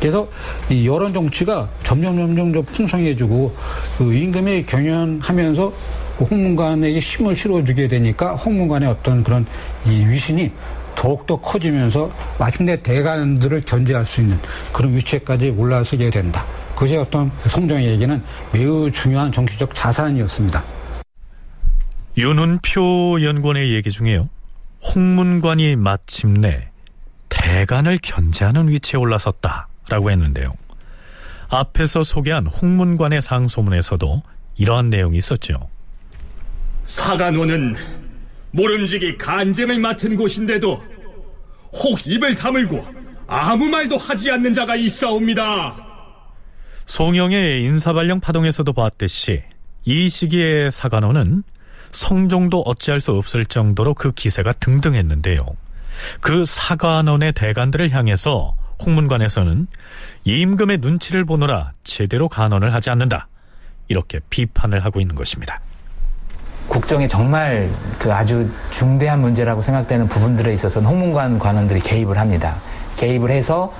그래서 0.01 0.29
이 0.69 0.87
여론 0.87 1.15
정치가 1.15 1.69
점점 1.83 2.17
점점 2.17 2.53
더 2.53 2.63
풍성해지고 2.63 3.55
그 3.97 4.15
임금이 4.15 4.67
경연하면서 4.67 5.73
그 6.19 6.25
홍문관에게 6.25 6.99
힘을 6.99 7.37
실어주게 7.37 7.89
되니까 7.89 8.35
홍문관의 8.35 8.89
어떤 8.89 9.23
그런 9.23 9.47
이 9.87 10.05
위신이 10.07 10.51
더욱더 10.97 11.37
커지면서 11.37 12.11
마침내 12.39 12.83
대관들을 12.83 13.61
견제할 13.61 14.05
수 14.05 14.23
있는 14.23 14.39
그런 14.73 14.95
위치에까지 14.95 15.51
올라서게 15.51 16.11
된다. 16.11 16.45
그것이 16.75 16.97
어떤 16.97 17.31
성종에게는 17.39 18.23
매우 18.53 18.91
중요한 18.91 19.31
정치적 19.31 19.75
자산이었습니다. 19.75 20.65
윤은표 22.19 23.23
연구원의 23.23 23.75
얘기 23.75 23.91
중에요. 23.91 24.29
홍문관이 24.83 25.77
마침내 25.77 26.71
대간을 27.29 27.99
견제하는 28.03 28.69
위치에 28.69 28.99
올라섰다라고 28.99 30.11
했는데요. 30.11 30.55
앞에서 31.49 32.03
소개한 32.03 32.47
홍문관의 32.47 33.23
상소문에서도 33.23 34.23
이러한 34.57 34.91
내용이 34.91 35.19
있었죠. 35.19 35.69
사간호는 36.85 37.75
모름지기 38.57 39.19
간쟁을 39.19 39.79
맡은 39.79 40.17
곳인데도 40.17 40.83
혹 41.73 42.07
입을 42.07 42.35
다물고 42.35 42.87
아무 43.27 43.69
말도 43.69 43.99
하지 43.99 44.31
않는 44.31 44.55
자가 44.55 44.77
있사옵니다. 44.77 45.77
송영의 46.87 47.63
인사발령 47.65 48.21
파동에서도 48.21 48.73
봤듯이 48.73 49.43
이 49.85 50.09
시기의 50.09 50.71
사관원은 50.71 51.43
성종도 51.91 52.63
어찌할 52.63 53.01
수 53.01 53.13
없을 53.13 53.45
정도로 53.45 53.95
그 53.95 54.13
기세가 54.13 54.53
등등했는데요. 54.53 55.45
그 56.21 56.45
사관원의 56.47 57.33
대관들을 57.33 57.91
향해서 57.91 58.55
홍문관에서는 58.85 59.67
임금의 60.25 60.79
눈치를 60.79 61.25
보느라 61.25 61.73
제대로 61.85 62.29
간언을 62.29 62.73
하지 62.73 62.91
않는다. 62.91 63.29
이렇게 63.89 64.21
비판을 64.31 64.85
하고 64.85 65.01
있는 65.01 65.15
것입니다. 65.15 65.61
국정에 66.77 67.09
정말 67.09 67.71
그 67.99 68.13
아주 68.13 68.47
중대한 68.71 69.23
문제라고 69.23 69.63
생각되는 69.63 70.09
부분들에 70.09 70.53
있어서는 70.53 70.87
홍문관 70.87 71.39
관원들이 71.39 71.81
개입을 71.81 72.19
합니다. 72.19 72.53
개입을 72.99 73.31
해서 73.31 73.73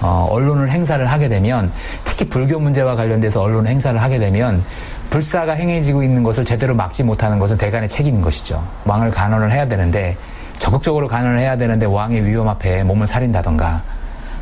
어, 0.00 0.28
언론을 0.30 0.70
행사를 0.70 1.04
하게 1.04 1.26
되면 1.26 1.72
특히 2.04 2.28
불교 2.28 2.60
문제와 2.60 2.94
관련돼서 2.94 3.42
언론 3.42 3.66
행사를 3.66 4.00
하게 4.00 4.20
되면 4.20 4.62
불사가 5.10 5.54
행해지고 5.54 6.04
있는 6.04 6.22
것을 6.22 6.44
제대로 6.44 6.76
막지 6.76 7.02
못하는 7.02 7.40
것은 7.40 7.56
대간의 7.56 7.88
책임인 7.88 8.22
것이죠. 8.22 8.64
왕을 8.84 9.10
간언을 9.10 9.50
해야 9.50 9.66
되는데 9.66 10.16
적극적으로 10.60 11.08
간언을 11.08 11.40
해야 11.40 11.56
되는데 11.56 11.86
왕의 11.86 12.24
위험 12.24 12.48
앞에 12.48 12.84
몸을 12.84 13.08
살인다던가 13.08 13.82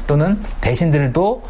또는 0.06 0.38
대신들도 0.60 1.42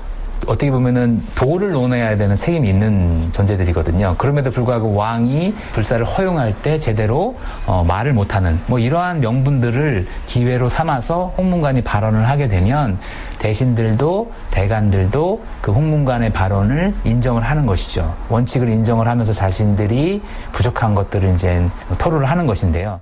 어떻게 0.47 0.71
보면은 0.71 1.23
도를 1.35 1.71
논해야 1.71 2.17
되는 2.17 2.35
책임이 2.35 2.69
있는 2.69 3.31
존재들이거든요. 3.33 4.17
그럼에도 4.19 4.51
불구하고 4.51 4.95
왕이 4.95 5.55
불사를 5.73 6.05
허용할 6.05 6.55
때 6.63 6.81
제대로 6.81 7.39
어, 7.67 7.85
말을 7.85 8.13
못하는 8.13 8.59
뭐 8.67 8.79
이러한 8.79 9.21
명분들을 9.21 10.07
기회로 10.27 10.69
삼아서 10.69 11.35
홍문관이 11.37 11.83
발언을 11.83 12.29
하게 12.29 12.49
되면 12.49 12.99
대신들도 13.39 14.33
대관들도 14.51 15.45
그 15.61 15.73
홍문관의 15.73 16.33
발언을 16.33 16.95
인정을 17.05 17.43
하는 17.43 17.67
것이죠. 17.67 18.15
원칙을 18.29 18.69
인정을 18.69 19.07
하면서 19.07 19.33
자신들이 19.33 20.21
부족한 20.53 20.95
것들을 20.95 21.31
이제 21.35 21.69
토로를 21.99 22.29
하는 22.31 22.47
것인데요. 22.47 23.01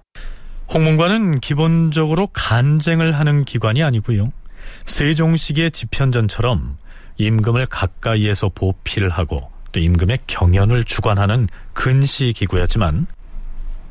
홍문관은 0.72 1.40
기본적으로 1.40 2.29
간쟁을 2.33 3.12
하는 3.12 3.44
기관이 3.44 3.83
아니고요. 3.83 4.31
세종시기의 4.87 5.72
집현전처럼 5.72 6.72
임금을 7.20 7.66
가까이에서 7.66 8.48
보필을 8.48 9.11
하고 9.11 9.50
또 9.72 9.80
임금의 9.80 10.20
경연을 10.26 10.85
주관하는 10.85 11.48
근시 11.74 12.33
기구였지만 12.35 13.06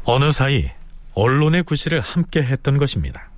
어느 0.04 0.32
사이 0.32 0.68
언론의 1.14 1.64
구실을 1.64 2.00
함께 2.00 2.42
했던 2.42 2.78
것입니다. 2.78 3.30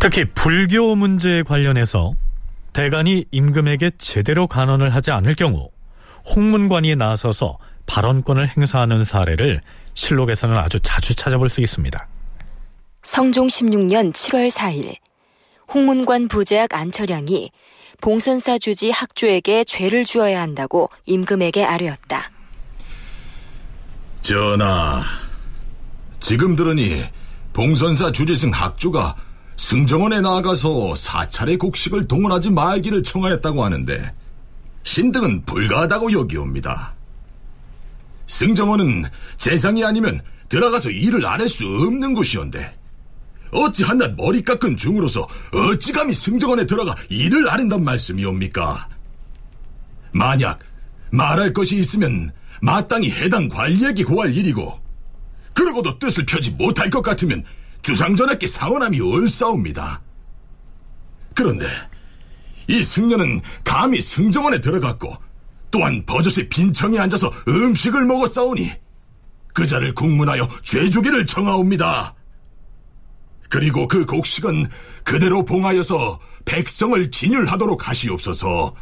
특히 0.00 0.24
불교 0.34 0.94
문제에 0.94 1.42
관련해서 1.42 2.12
대간이 2.72 3.26
임금에게 3.30 3.90
제대로 3.98 4.46
간언을 4.46 4.94
하지 4.94 5.10
않을 5.10 5.34
경우 5.34 5.68
홍문관이 6.34 6.96
나서서 6.96 7.58
발언권을 7.86 8.48
행사하는 8.56 9.04
사례를 9.04 9.60
실록에서는 9.94 10.56
아주 10.56 10.78
자주 10.80 11.14
찾아볼 11.14 11.48
수 11.48 11.60
있습니다. 11.60 12.06
성종 13.02 13.46
16년 13.48 14.12
7월 14.12 14.50
4일 14.50 14.96
홍문관 15.72 16.28
부제학 16.28 16.74
안철양이 16.74 17.50
봉선사 18.00 18.58
주지 18.58 18.90
학주에게 18.90 19.64
죄를 19.64 20.04
주어야 20.04 20.40
한다고 20.40 20.90
임금에게 21.06 21.64
아뢰었다. 21.64 22.30
전하, 24.20 25.02
지금 26.20 26.54
들으니 26.54 27.04
봉선사 27.52 28.12
주지승 28.12 28.50
학주가 28.50 29.16
승정원에 29.56 30.20
나아가서 30.20 30.94
사찰의 30.94 31.56
곡식을 31.56 32.06
동원하지 32.06 32.50
말기를 32.50 33.02
청하였다고 33.02 33.64
하는데 33.64 34.14
신등은 34.88 35.44
불가하다고 35.44 36.12
여기옵니다. 36.12 36.94
승정원은 38.26 39.04
재상이 39.36 39.84
아니면 39.84 40.22
들어가서 40.48 40.90
일을 40.90 41.26
안 41.26 41.40
할 41.40 41.48
수 41.48 41.66
없는 41.66 42.14
곳이온데 42.14 42.74
어찌 43.52 43.84
한낱 43.84 44.14
머리 44.16 44.42
깎은 44.42 44.78
중으로서 44.78 45.28
어찌 45.52 45.92
감히 45.92 46.14
승정원에 46.14 46.66
들어가 46.66 46.94
일을 47.10 47.50
안 47.50 47.60
한단 47.60 47.84
말씀이옵니까? 47.84 48.88
만약 50.12 50.58
말할 51.12 51.52
것이 51.52 51.76
있으면 51.76 52.32
마땅히 52.62 53.10
해당 53.10 53.48
관리에게 53.48 54.04
고할 54.04 54.34
일이고 54.34 54.80
그러고도 55.54 55.98
뜻을 55.98 56.24
펴지 56.24 56.52
못할 56.52 56.88
것 56.88 57.02
같으면 57.02 57.44
주상전하께 57.82 58.46
상언함이 58.46 59.00
옳사옵니다. 59.02 60.00
그런데 61.34 61.66
이 62.68 62.82
승려는 62.82 63.40
감히 63.64 64.00
승정원에 64.00 64.60
들어갔고 64.60 65.16
또한 65.70 66.04
버젓이 66.06 66.48
빈청에 66.48 66.98
앉아서 66.98 67.32
음식을 67.48 68.04
먹었사오니 68.04 68.70
그 69.52 69.66
자를 69.66 69.94
국문하여 69.94 70.48
죄주기를 70.62 71.26
청하옵니다. 71.26 72.14
그리고 73.48 73.88
그 73.88 74.04
곡식은 74.06 74.68
그대로 75.02 75.44
봉하여서 75.44 76.20
백성을 76.44 77.10
진율하도록 77.10 77.88
하시옵소서. 77.88 78.74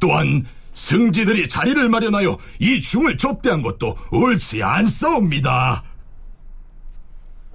또한 0.00 0.46
승지들이 0.72 1.48
자리를 1.48 1.88
마련하여 1.88 2.38
이 2.58 2.80
중을 2.80 3.18
접대한 3.18 3.62
것도 3.62 3.96
옳지 4.12 4.62
않사옵니다. 4.62 5.84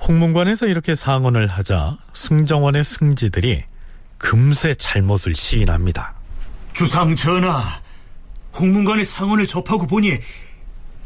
홍문관에서 0.07 0.67
이렇게 0.67 0.93
상언을 0.93 1.47
하자 1.47 1.97
승정원의 2.13 2.83
승지들이 2.83 3.63
금세 4.25 4.73
잘못을 4.73 5.35
시인합니다. 5.35 6.15
주상 6.73 7.15
전하, 7.15 7.79
홍문관의 8.59 9.05
상언을 9.05 9.45
접하고 9.45 9.85
보니 9.85 10.17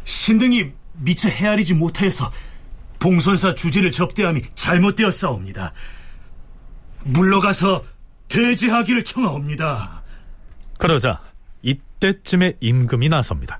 신등이 0.06 0.72
미처 0.94 1.28
헤아리지 1.28 1.74
못하여서 1.74 2.32
봉선사 2.98 3.56
주지를 3.56 3.92
접대함이 3.92 4.42
잘못되었사옵니다. 4.56 5.74
물러가서 7.04 7.84
대제하기를 8.30 9.04
청하옵니다. 9.04 10.02
그러자 10.78 11.22
이때쯤에 11.62 12.54
임금이 12.62 13.10
나섭니다. 13.10 13.60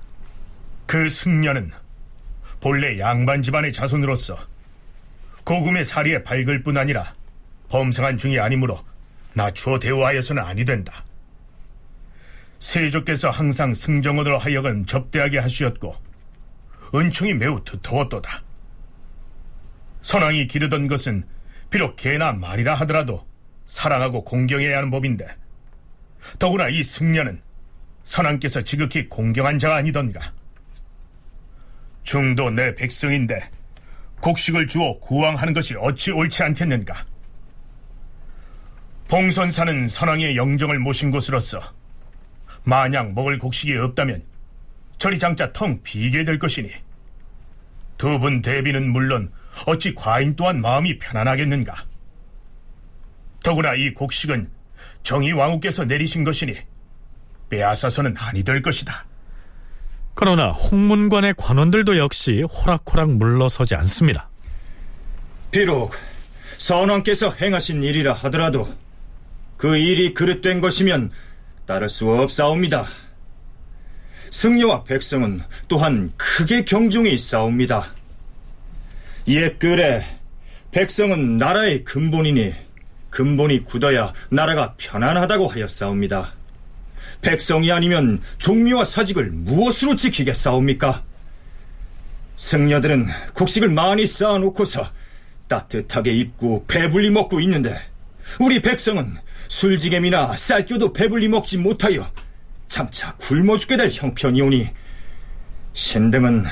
그 0.86 1.06
승려는 1.06 1.70
본래 2.60 2.98
양반 2.98 3.42
집안의 3.42 3.74
자손으로서 3.74 4.38
고금의 5.44 5.84
사리에 5.84 6.22
밝을 6.22 6.62
뿐 6.62 6.78
아니라 6.78 7.12
범상한 7.68 8.16
중이 8.16 8.40
아니므로 8.40 8.80
낮추어 9.34 9.78
대우하여서는 9.78 10.42
아니 10.42 10.64
된다. 10.64 11.04
세조께서 12.58 13.30
항상 13.30 13.72
승정원으로 13.72 14.38
하여금 14.38 14.84
접대하게 14.84 15.38
하시었고 15.38 15.96
은총이 16.94 17.34
매우 17.34 17.62
두터웠도다. 17.64 18.42
선왕이 20.00 20.46
기르던 20.46 20.88
것은 20.88 21.24
비록 21.70 21.96
개나 21.96 22.32
말이라 22.32 22.74
하더라도 22.76 23.26
사랑하고 23.64 24.24
공경해야 24.24 24.78
하는 24.78 24.90
법인데 24.90 25.26
더구나 26.38 26.68
이 26.68 26.82
승려는 26.82 27.40
선왕께서 28.04 28.62
지극히 28.62 29.08
공경한 29.08 29.58
자가 29.58 29.76
아니던가. 29.76 30.32
중도 32.02 32.50
내 32.50 32.74
백성인데 32.74 33.40
곡식을 34.20 34.66
주어 34.66 34.98
구왕하는 34.98 35.52
것이 35.52 35.76
어찌 35.78 36.10
옳지 36.10 36.42
않겠는가? 36.42 36.94
봉선사는 39.10 39.88
선왕의 39.88 40.36
영정을 40.36 40.78
모신 40.78 41.10
곳으로서 41.10 41.60
만약 42.62 43.12
먹을 43.12 43.38
곡식이 43.38 43.76
없다면 43.76 44.22
저리 44.98 45.18
장자 45.18 45.52
텅 45.52 45.82
비게 45.82 46.24
될 46.24 46.38
것이니 46.38 46.70
두 47.98 48.18
분 48.20 48.40
대비는 48.40 48.88
물론 48.92 49.32
어찌 49.66 49.94
과인 49.96 50.36
또한 50.36 50.60
마음이 50.60 51.00
편안하겠는가? 51.00 51.74
더구나 53.42 53.74
이 53.74 53.92
곡식은 53.92 54.48
정의 55.02 55.32
왕후께서 55.32 55.84
내리신 55.86 56.22
것이니 56.22 56.56
빼앗아서는 57.50 58.14
아니 58.16 58.44
될 58.44 58.62
것이다. 58.62 59.06
그러나 60.14 60.52
홍문관의 60.52 61.34
관원들도 61.36 61.98
역시 61.98 62.42
호락호락 62.42 63.10
물러서지 63.10 63.74
않습니다. 63.74 64.28
비록 65.50 65.94
선왕께서 66.58 67.32
행하신 67.32 67.82
일이라 67.82 68.12
하더라도 68.12 68.68
그 69.60 69.76
일이 69.76 70.14
그릇된 70.14 70.62
것이면 70.62 71.10
따를 71.66 71.90
수 71.90 72.08
없사옵니다. 72.10 72.86
승려와 74.30 74.84
백성은 74.84 75.42
또한 75.68 76.10
크게 76.16 76.64
경중이 76.64 77.12
있사옵니다. 77.12 77.86
옛글에 79.28 80.02
백성은 80.70 81.36
나라의 81.36 81.84
근본이니 81.84 82.54
근본이 83.10 83.64
굳어야 83.64 84.14
나라가 84.30 84.76
편안하다고 84.78 85.48
하였사옵니다. 85.48 86.32
백성이 87.20 87.70
아니면 87.70 88.22
종묘와 88.38 88.84
사직을 88.86 89.28
무엇으로 89.30 89.94
지키겠사옵니까? 89.94 91.04
승려들은 92.36 93.08
곡식을 93.34 93.68
많이 93.68 94.06
쌓아놓고서 94.06 94.90
따뜻하게 95.48 96.12
입고 96.12 96.64
배불리 96.66 97.10
먹고 97.10 97.40
있는데 97.40 97.78
우리 98.40 98.62
백성은 98.62 99.18
술지gem이나 99.50 100.36
쌀교도 100.36 100.92
배불리 100.92 101.28
먹지 101.28 101.58
못하여 101.58 102.10
장차 102.68 103.14
굶어 103.16 103.58
죽게 103.58 103.76
될 103.76 103.90
형편이오니 103.90 104.68
신등은 105.72 106.44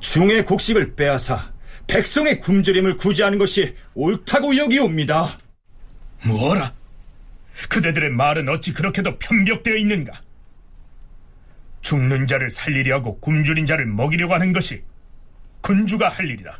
중의 0.00 0.46
곡식을 0.46 0.96
빼앗아 0.96 1.52
백성의 1.86 2.40
굶주림을 2.40 2.96
구제하는 2.96 3.38
것이 3.38 3.76
옳다고 3.94 4.56
여기옵니다. 4.56 5.38
뭐라? 6.26 6.72
그대들의 7.68 8.10
말은 8.10 8.48
어찌 8.48 8.72
그렇게도 8.72 9.18
편벽되어 9.18 9.76
있는가? 9.76 10.22
죽는 11.82 12.26
자를 12.26 12.50
살리려 12.50 12.96
하고 12.96 13.20
굶주린 13.20 13.66
자를 13.66 13.84
먹이려고 13.84 14.32
하는 14.32 14.54
것이 14.54 14.82
군주가 15.60 16.08
할 16.08 16.30
일이다. 16.30 16.58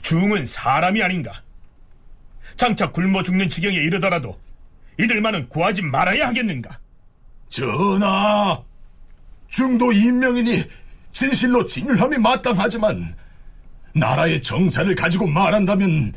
중은 0.00 0.46
사람이 0.46 1.02
아닌가? 1.02 1.42
장차 2.56 2.90
굶어 2.90 3.22
죽는 3.22 3.50
지경에 3.50 3.76
이르더라도 3.76 4.40
이들만은 4.98 5.48
구하지 5.48 5.82
말아야 5.82 6.28
하겠는가? 6.28 6.78
전하, 7.48 8.62
중도 9.48 9.92
인명이니 9.92 10.64
진실로 11.12 11.66
진율함이 11.66 12.18
마땅하지만 12.18 13.14
나라의 13.94 14.42
정사를 14.42 14.94
가지고 14.94 15.26
말한다면 15.26 16.12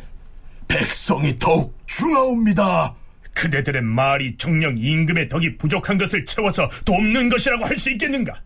백성이 0.68 1.38
더욱 1.38 1.78
중하옵니다. 1.86 2.96
그대들의 3.34 3.82
말이 3.82 4.38
정령 4.38 4.78
임금의 4.78 5.28
덕이 5.28 5.58
부족한 5.58 5.98
것을 5.98 6.26
채워서 6.26 6.70
돕는 6.86 7.30
것이라고 7.30 7.66
할 7.66 7.78
수 7.78 7.92
있겠는가? 7.92 8.42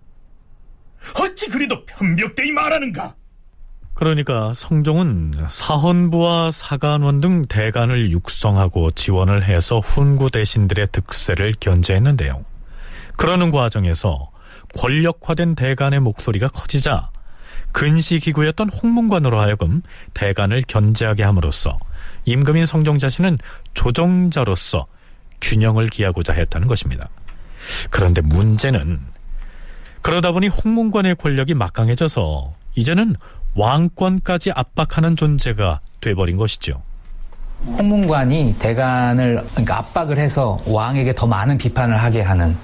어찌 1.22 1.48
그리도 1.48 1.86
편벽되이 1.86 2.52
말하는가? 2.52 3.16
그러니까 4.00 4.54
성종은 4.54 5.34
사헌부와 5.50 6.52
사간원 6.52 7.20
등 7.20 7.41
대간을 7.45 8.12
육성하고 8.12 8.91
지원을 8.91 9.43
해서 9.43 9.80
훈구 9.80 10.32
대신들의 10.32 10.88
득세를 10.93 11.56
견제했는데요. 11.60 12.45
그러는 13.18 13.52
과정에서 13.52 14.32
권력화된 14.78 15.56
대간의 15.56 16.00
목소리가 16.00 16.47
커지자 16.47 17.10
근시기구였던 17.74 18.70
홍문관으로 18.70 19.38
하여금 19.38 19.82
대간을 20.14 20.64
견제하게 20.66 21.24
함으로써 21.24 21.78
임금인 22.24 22.66
성종 22.66 23.00
자신은 23.00 23.38
조정자로서 23.74 24.88
균형을 25.41 25.88
기하고자 25.88 26.32
했다는 26.32 26.70
것입니다. 26.70 27.10
그런데 27.89 28.22
문제는 28.22 29.02
그러다 30.02 30.32
보니 30.32 30.47
홍문관의 30.47 31.16
권력이 31.16 31.54
막강해져서 31.54 32.54
이제는 32.76 33.16
왕권까지 33.60 34.51
압박하는 34.55 35.18
존재가 35.18 35.82
돼버린 35.99 36.38
것이죠. 36.38 36.82
홍문관이 37.66 38.55
대간을 38.57 39.43
그러니까 39.51 39.80
압박을 39.80 40.18
해서 40.18 40.57
왕에게 40.66 41.14
더 41.14 41.28
많은 41.28 41.57
비판을 41.57 41.97
하게 41.97 42.22
하는 42.22 42.55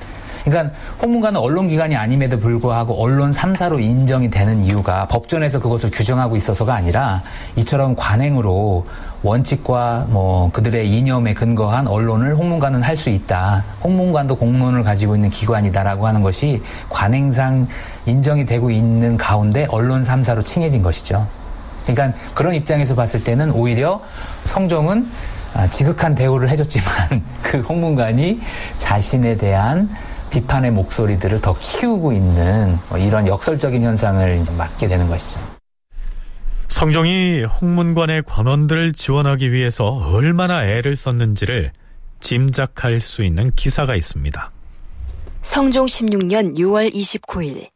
그러니까 0.46 0.74
홍문관은 1.02 1.38
언론기관이 1.38 1.98
아님에도 1.98 2.40
불구하고 2.40 3.02
언론 3.02 3.32
3사로 3.32 3.82
인정이 3.82 4.30
되는 4.30 4.64
이유가 4.64 5.06
법전에서 5.08 5.60
그것을 5.60 5.92
규정하고 5.92 6.38
있어서가 6.38 6.74
아니라 6.74 7.22
이처럼 7.58 7.96
관행으로 7.98 8.88
원칙과 9.26 10.06
뭐 10.10 10.52
그들의 10.52 10.88
이념에 10.90 11.34
근거한 11.34 11.88
언론을 11.88 12.36
홍문관은 12.36 12.84
할 12.84 12.96
수 12.96 13.10
있다. 13.10 13.64
홍문관도 13.84 14.38
공문을 14.38 14.84
가지고 14.84 15.16
있는 15.16 15.30
기관이다라고 15.30 16.08
하는 16.08 16.22
것이 16.22 16.62
관행상 16.90 17.68
인정이 18.06 18.46
되고 18.46 18.72
있는 18.72 19.18
가운데 19.18 19.68
언론 19.70 20.02
3사로 20.04 20.46
칭해진 20.46 20.82
것이죠. 20.82 21.28
그러니까 21.86 22.18
그런 22.34 22.54
입장에서 22.54 22.96
봤을 22.96 23.24
때는 23.24 23.52
오히려 23.52 24.00
성종은 24.46 25.06
아, 25.56 25.68
지극한 25.68 26.16
대우를 26.16 26.50
해줬지만 26.50 27.22
그 27.44 27.60
홍문관이 27.60 28.40
자신에 28.78 29.36
대한 29.36 29.90
비판의 30.30 30.72
목소리들을 30.72 31.42
더 31.42 31.54
키우고 31.60 32.14
있는 32.14 32.78
뭐 32.90 32.98
이런 32.98 33.28
역설적인 33.28 33.84
현상을 33.84 34.38
이제 34.38 34.52
맞게 34.54 34.88
되는 34.88 35.08
것이죠. 35.10 35.55
성종이 36.76 37.46
홍문관의 37.46 38.24
관원들을 38.24 38.92
지원하기 38.92 39.54
위해서 39.54 39.86
얼마나 39.86 40.68
애를 40.68 40.98
썼는지를 40.98 41.72
짐작할 42.20 43.00
수 43.00 43.24
있는 43.24 43.50
기사가 43.52 43.96
있습니다. 43.96 44.52
성종 45.42 45.86
16년 45.86 46.58
6월 46.58 46.94
29일 46.94 47.70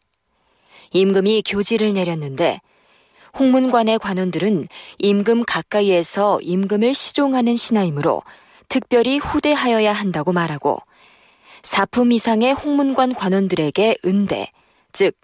임금이 0.92 1.44
교지를 1.48 1.94
내렸는데 1.94 2.60
홍문관의 3.40 4.00
관원들은 4.00 4.68
임금 4.98 5.46
가까이에서 5.46 6.42
임금을 6.42 6.94
시종하는 6.94 7.56
신하이므로 7.56 8.22
특별히 8.68 9.18
후대하여야 9.18 9.94
한다고 9.94 10.34
말하고 10.34 10.78
사품 11.64 12.12
이상의 12.12 12.52
홍문관 12.52 13.16
관원들에게 13.16 13.96
은대, 14.04 14.52
즉 14.92 15.16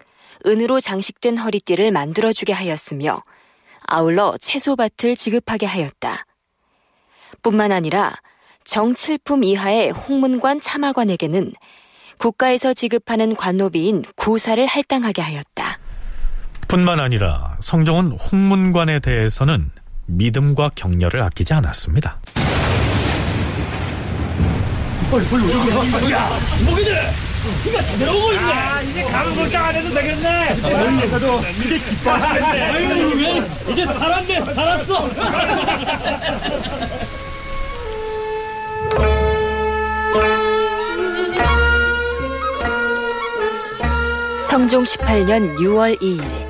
은으로 0.46 0.80
장식된 0.80 1.36
허리띠를 1.36 1.90
만들어주게 1.90 2.54
하였으며 2.54 3.22
아울러 3.86 4.34
채소밭을 4.40 5.16
지급하게 5.16 5.66
하였다. 5.66 6.26
뿐만 7.42 7.72
아니라 7.72 8.14
정칠품 8.64 9.44
이하의 9.44 9.90
홍문관 9.90 10.60
참하관에게는 10.60 11.52
국가에서 12.18 12.74
지급하는 12.74 13.36
관노비인 13.36 14.04
구사를 14.16 14.64
할당하게 14.66 15.22
하였다. 15.22 15.78
뿐만 16.68 16.98
아니라 16.98 17.56
성종은 17.60 18.12
홍문관에 18.12 19.00
대해서는 19.00 19.70
믿음과 20.06 20.70
격려를 20.74 21.22
아끼지 21.22 21.54
않았습니다. 21.54 22.20
야, 26.10 26.28
목이들! 26.64 27.35
이가 27.66 27.82
제대로 27.82 28.16
오고 28.16 28.32
있네! 28.32 28.52
아, 28.52 28.82
이제 28.82 29.02
가는 29.04 29.36
걸까 29.36 29.66
안 29.66 29.74
해도 29.76 29.94
되겠네! 29.94 30.54
멀리서도 30.62 31.40
이제 31.58 31.78
기뻐하시겠네! 31.78 32.62
아유, 32.62 33.46
이제 33.68 33.86
살았네, 33.86 34.40
살았어! 34.54 35.10
성종 44.40 44.84
18년 44.84 45.56
6월 45.56 46.00
2일 46.00 46.46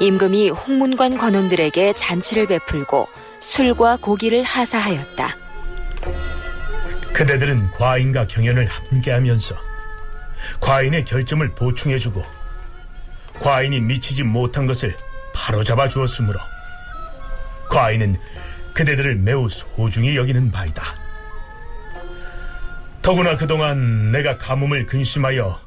임금이 0.00 0.50
홍문관 0.50 1.16
관원들에게 1.16 1.94
잔치를 1.94 2.46
베풀고 2.46 3.08
술과 3.40 3.98
고기를 4.00 4.42
하사하였다. 4.42 5.36
그대들은 7.12 7.70
과인과 7.72 8.26
경연을 8.26 8.66
함께하면서 8.66 9.54
과인의 10.60 11.04
결점을 11.04 11.46
보충해주고 11.50 12.24
과인이 13.40 13.80
미치지 13.80 14.22
못한 14.22 14.66
것을 14.66 14.96
바로잡아 15.34 15.88
주었으므로 15.88 16.38
과인은 17.68 18.16
그대들을 18.74 19.16
매우 19.16 19.48
소중히 19.48 20.16
여기는 20.16 20.50
바이다. 20.50 20.82
더구나 23.02 23.36
그동안 23.36 24.12
내가 24.12 24.38
가뭄을 24.38 24.86
근심하여 24.86 25.60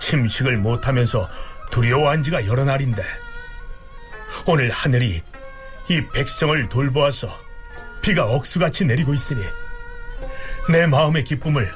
침식을 0.00 0.56
못하면서 0.56 1.28
두려워한 1.70 2.22
지가 2.22 2.46
여러 2.46 2.64
날인데 2.64 3.02
오늘 4.46 4.70
하늘이 4.70 5.22
이 5.88 6.00
백성을 6.12 6.68
돌보아서 6.68 7.28
비가 8.02 8.24
억수같이 8.24 8.84
내리고 8.84 9.14
있으니 9.14 9.42
내 10.70 10.86
마음의 10.86 11.24
기쁨을 11.24 11.72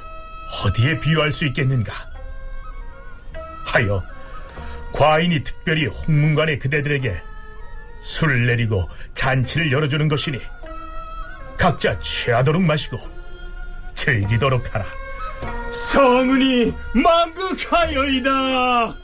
어디에 0.65 0.99
비유할 1.01 1.31
수 1.31 1.47
있겠는가? 1.47 2.10
하여 3.73 4.03
과인이 4.93 5.45
특별히 5.45 5.87
홍문관의 5.87 6.59
그대들에게 6.59 7.21
술을 8.01 8.47
내리고 8.47 8.89
잔치를 9.15 9.71
열어주는 9.71 10.09
것이니 10.09 10.41
각자 11.57 11.99
취하도록 12.01 12.63
마시고 12.63 12.99
즐기도록 13.95 14.75
하라. 14.75 14.85
성은이 15.71 16.75
망극하여이다. 16.95 18.31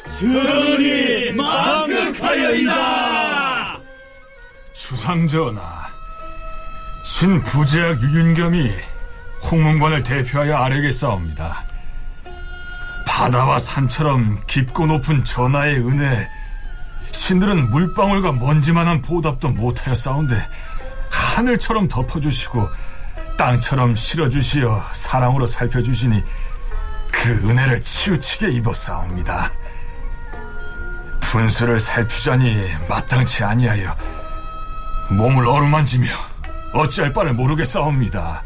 성은이 0.06 1.32
망극하여이다. 1.32 2.76
주상전하, 4.72 5.82
신부제학 7.04 8.02
유윤겸이 8.02 8.72
홍문관을 9.50 10.02
대표하여 10.02 10.56
아뢰겠사옵니다. 10.56 11.65
바다와 13.16 13.58
산처럼 13.58 14.38
깊고 14.46 14.88
높은 14.88 15.24
전하의 15.24 15.76
은혜, 15.76 16.28
신들은 17.12 17.70
물방울과 17.70 18.32
먼지만한 18.32 19.00
보답도 19.00 19.48
못하여 19.48 19.94
싸운데 19.94 20.36
하늘처럼 21.08 21.88
덮어주시고 21.88 22.68
땅처럼 23.38 23.96
실어주시어 23.96 24.88
사랑으로 24.92 25.46
살펴주시니 25.46 26.22
그 27.10 27.30
은혜를 27.30 27.80
치우치게 27.80 28.50
입었사옵니다. 28.50 29.50
분수를 31.22 31.80
살피자니 31.80 32.66
마땅치 32.86 33.44
아니하여 33.44 33.96
몸을 35.08 35.48
어루만지며 35.48 36.08
어찌할 36.74 37.14
바를 37.14 37.32
모르겠사옵니다. 37.32 38.42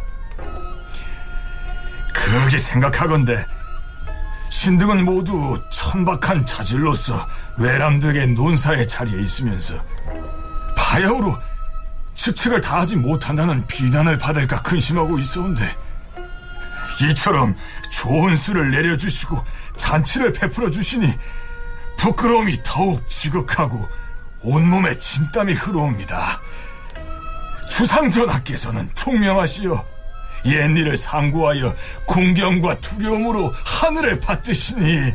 그렇게 2.14 2.56
생각하건대 2.56 3.44
신등은 4.50 5.04
모두 5.04 5.58
천박한 5.70 6.44
자질로서 6.44 7.26
외람되게 7.56 8.26
논사의 8.26 8.86
자리에 8.86 9.22
있으면서 9.22 9.74
바야흐로 10.76 11.38
직책을 12.14 12.60
다하지 12.60 12.96
못한다는 12.96 13.66
비난을 13.66 14.18
받을까 14.18 14.60
근심하고 14.60 15.18
있었는데 15.18 15.64
이처럼 17.02 17.56
좋은 17.90 18.36
수를 18.36 18.70
내려주시고 18.70 19.42
잔치를 19.76 20.32
베풀어 20.32 20.70
주시니 20.70 21.14
부끄러움이 21.96 22.60
더욱 22.62 23.08
지극하고 23.08 23.88
온몸에 24.42 24.98
진땀이 24.98 25.54
흐르옵니다. 25.54 26.40
주상전하께서는 27.70 28.90
총명하시어 28.94 29.99
옛일을 30.44 30.96
상고하여 30.96 31.74
공경과 32.06 32.78
두려움으로 32.78 33.52
하늘을 33.64 34.20
받드시니 34.20 35.12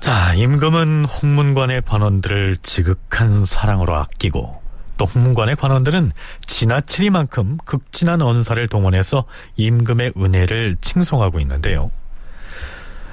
자, 0.00 0.34
임금은 0.34 1.04
홍문관의 1.04 1.82
관원들을 1.82 2.58
지극한 2.62 3.44
사랑으로 3.44 3.96
아끼고 3.96 4.62
또 4.98 5.04
홍문관의 5.04 5.56
관원들은 5.56 6.12
지나치리만큼 6.46 7.58
극진한 7.64 8.22
언사를 8.22 8.66
동원해서 8.68 9.24
임금의 9.56 10.12
은혜를 10.16 10.76
칭송하고 10.80 11.40
있는데요. 11.40 11.90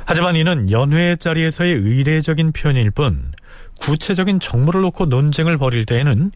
하지만 0.05 0.35
이는 0.35 0.69
연회 0.69 1.15
자리에서의 1.15 1.73
의례적인 1.73 2.51
표현일 2.51 2.91
뿐 2.91 3.31
구체적인 3.79 4.39
정무를 4.39 4.81
놓고 4.81 5.05
논쟁을 5.05 5.57
벌일 5.57 5.85
때에는 5.85 6.31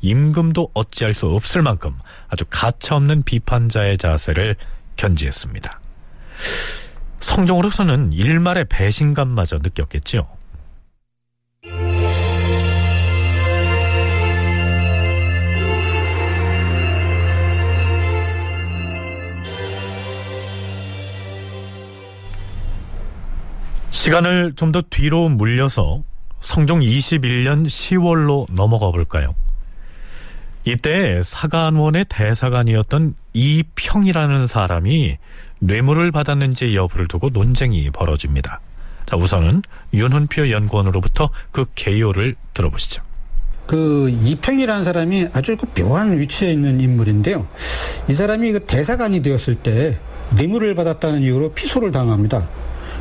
임금도 0.00 0.70
어찌할 0.74 1.14
수 1.14 1.26
없을 1.26 1.62
만큼 1.62 1.96
아주 2.28 2.44
가차없는 2.48 3.22
비판자의 3.22 3.98
자세를 3.98 4.56
견지했습니다. 4.96 5.80
성종으로서는 7.20 8.12
일말의 8.12 8.66
배신감마저 8.68 9.58
느꼈겠지요. 9.58 10.26
시간을 23.90 24.52
좀 24.54 24.70
더 24.70 24.82
뒤로 24.82 25.28
물려서 25.28 26.02
성종 26.40 26.80
21년 26.80 27.66
10월로 27.66 28.46
넘어가 28.52 28.90
볼까요? 28.90 29.30
이때 30.66 31.22
사간원의 31.22 32.06
대사관이었던 32.08 33.14
이평이라는 33.32 34.48
사람이 34.48 35.16
뇌물을 35.60 36.10
받았는지 36.10 36.74
여부를 36.74 37.06
두고 37.06 37.30
논쟁이 37.30 37.88
벌어집니다. 37.90 38.60
자, 39.06 39.16
우선은 39.16 39.62
윤훈표 39.94 40.50
연구원으로부터 40.50 41.30
그 41.52 41.66
개요를 41.76 42.34
들어보시죠. 42.52 43.00
그 43.68 44.10
이평이라는 44.24 44.82
사람이 44.82 45.28
아주 45.32 45.56
그 45.56 45.66
묘한 45.80 46.18
위치에 46.18 46.50
있는 46.50 46.80
인물인데요. 46.80 47.46
이 48.08 48.14
사람이 48.14 48.50
그 48.50 48.64
대사관이 48.64 49.22
되었을 49.22 49.54
때 49.54 49.98
뇌물을 50.30 50.74
받았다는 50.74 51.22
이유로 51.22 51.52
피소를 51.52 51.92
당합니다. 51.92 52.44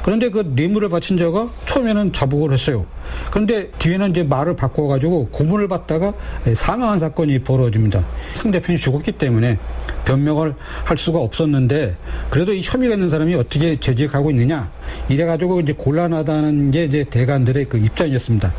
그런데 0.06 0.30
그 0.30 0.54
뇌물을 0.56 0.88
바친 0.90 1.18
자가 1.18 1.50
처음에는 1.66 2.14
자복을 2.14 2.54
했어요. 2.54 2.86
그런데 3.32 3.72
뒤에는 3.80 4.12
이제 4.12 4.24
말을 4.24 4.56
바꿔가지고 4.56 5.30
고문을 5.30 5.68
받다가 5.68 6.14
사망한 6.54 7.00
사건이 7.00 7.40
벌어집니다. 7.40 8.06
상대편이 8.36 8.78
죽었기 8.78 9.14
때문에 9.14 9.58
변명을 10.06 10.54
할 10.84 10.96
수가 10.96 11.18
없었는데 11.18 11.96
그래도 12.30 12.54
이 12.54 12.62
혐의가 12.62 12.94
있는 12.94 13.10
사람이 13.10 13.34
어떻게 13.34 13.80
재직하고 13.80 14.30
있느냐 14.30 14.70
이래가지고 15.10 15.62
이제 15.62 15.74
곤란하다는 15.74 16.70
게 16.70 16.84
이제 16.84 17.04
대관들의 17.10 17.66
그 17.66 17.80
입장이었습니다. 17.80 18.54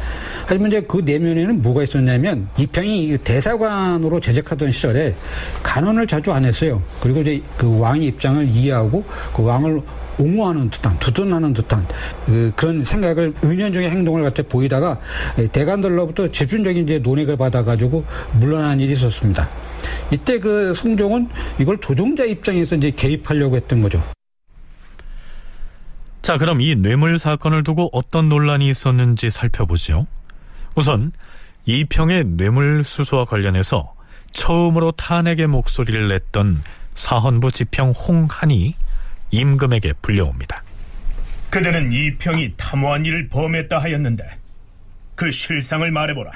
하지만 0.47 0.67
이제 0.67 0.81
그 0.81 0.97
내면에는 1.05 1.63
뭐가 1.63 1.85
있었냐면 1.85 2.49
이평이 2.59 3.19
대사관으로 3.23 4.19
재직하던 4.19 4.73
시절에 4.73 5.15
간언을 5.63 6.09
자주 6.09 6.33
안 6.33 6.45
했어요. 6.45 6.83
그리고 7.01 7.21
이제 7.21 7.41
그 7.57 7.79
왕의 7.79 8.05
입장을 8.07 8.49
이해하고 8.49 9.05
그 9.33 9.45
왕을 9.45 9.81
옹호하는 10.19 10.71
듯한 10.71 10.99
두둔하는 10.99 11.53
듯한 11.53 11.87
그, 12.25 12.53
그런 12.57 12.83
생각을 12.83 13.35
은연중의 13.45 13.91
행동을 13.91 14.23
갖다 14.23 14.43
보이다가 14.43 14.99
대관들로부터 15.53 16.29
집중적인 16.29 16.85
이제 16.85 16.99
논의를 16.99 17.37
받아가지고 17.37 18.05
물러난 18.41 18.81
일이 18.81 18.93
있었습니다. 18.93 19.49
이때 20.11 20.39
그 20.39 20.75
성종은 20.75 21.29
이걸 21.59 21.79
조종자 21.81 22.25
입장에서 22.25 22.77
이제 22.77 22.91
개입하려고 22.91 23.57
했던 23.57 23.81
거죠. 23.81 24.03
자, 26.23 26.39
그럼 26.39 26.61
이 26.61 26.75
뇌물 26.75 27.19
사건을 27.19 27.63
두고 27.63 27.89
어떤 27.93 28.29
논란이 28.29 28.69
있었는지 28.69 29.31
살펴보죠. 29.31 30.07
우선 30.75 31.13
이평의 31.67 32.25
뇌물 32.37 32.83
수수와 32.85 33.27
관련해서 33.27 33.95
처음으로 34.33 34.93
탄핵의 34.93 35.47
목소리를 35.47 36.09
냈던 36.09 36.63
사헌부 36.95 37.53
지평 37.53 37.91
홍한이 37.91 38.75
임금에게 39.31 39.95
불려옵니다. 40.03 40.63
그대는 41.51 41.93
이평이 41.93 42.55
탐호한 42.57 43.05
일을 43.05 43.29
범했다 43.29 43.79
하였는데 43.79 44.25
그 45.15 45.31
실상을 45.31 45.91
말해보라. 45.91 46.31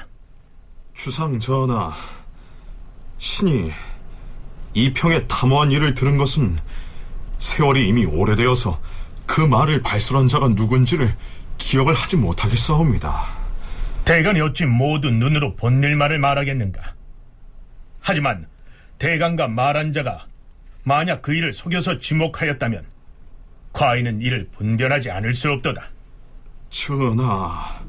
주상 0.93 1.39
전하, 1.39 1.93
신이 3.17 3.71
이평의 4.73 5.27
탐호한 5.27 5.71
일을 5.71 5.93
들은 5.93 6.17
것은 6.17 6.57
세월이 7.37 7.87
이미 7.87 8.05
오래되어서 8.05 8.79
그 9.25 9.41
말을 9.41 9.81
발설한 9.81 10.27
자가 10.27 10.49
누군지를 10.49 11.15
기억을 11.57 11.93
하지 11.93 12.17
못하겠사옵니다. 12.17 13.25
대간이 14.03 14.41
어찌 14.41 14.65
모두 14.65 15.11
눈으로 15.11 15.55
본 15.55 15.81
일만을 15.83 16.19
말하겠는가? 16.19 16.81
하지만 17.99 18.47
대간과 18.97 19.47
말한 19.47 19.91
자가 19.91 20.25
만약 20.83 21.21
그 21.21 21.33
일을 21.33 21.53
속여서 21.53 21.99
지목하였다면 21.99 22.85
과인은 23.73 24.21
이를 24.21 24.47
분별하지 24.51 25.11
않을 25.11 25.33
수 25.33 25.51
없도다. 25.51 25.83
전하, 26.69 27.81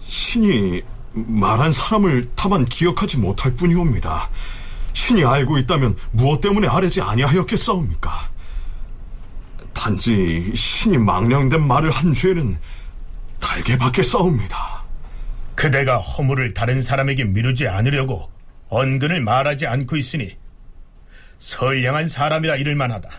신이 0.00 0.82
말한 1.12 1.72
사람을 1.72 2.30
다만 2.34 2.64
기억하지 2.64 3.18
못할 3.18 3.54
뿐이옵니다. 3.54 4.28
신이 4.92 5.24
알고 5.24 5.58
있다면 5.58 5.96
무엇 6.12 6.40
때문에 6.40 6.68
아뢰지 6.68 7.00
아니하였겠사옵니까? 7.00 8.10
단지 9.72 10.52
신이 10.54 10.98
망령된 10.98 11.66
말을 11.66 11.90
한 11.90 12.14
죄는 12.14 12.56
달게밖에 13.40 14.02
싸웁니다. 14.02 14.84
그대가 15.54 15.98
허물을 15.98 16.54
다른 16.54 16.80
사람에게 16.80 17.24
미루지 17.24 17.68
않으려고 17.68 18.30
언근을 18.68 19.20
말하지 19.20 19.66
않고 19.66 19.96
있으니 19.96 20.36
선량한 21.44 22.08
사람이라 22.08 22.56
이를 22.56 22.74
만하다. 22.74 23.10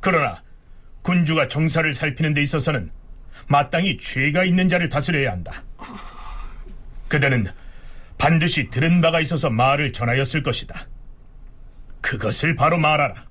그러나 0.00 0.42
군주가 1.00 1.48
정사를 1.48 1.92
살피는 1.94 2.34
데 2.34 2.42
있어서는 2.42 2.90
마땅히 3.48 3.96
죄가 3.96 4.44
있는 4.44 4.68
자를 4.68 4.88
다스려야 4.88 5.32
한다. 5.32 5.64
그대는 7.08 7.46
반드시 8.18 8.68
들은 8.68 9.00
바가 9.00 9.20
있어서 9.20 9.48
말을 9.48 9.92
전하였을 9.92 10.42
것이다. 10.42 10.86
그것을 12.02 12.54
바로 12.54 12.78
말하라. 12.78 13.26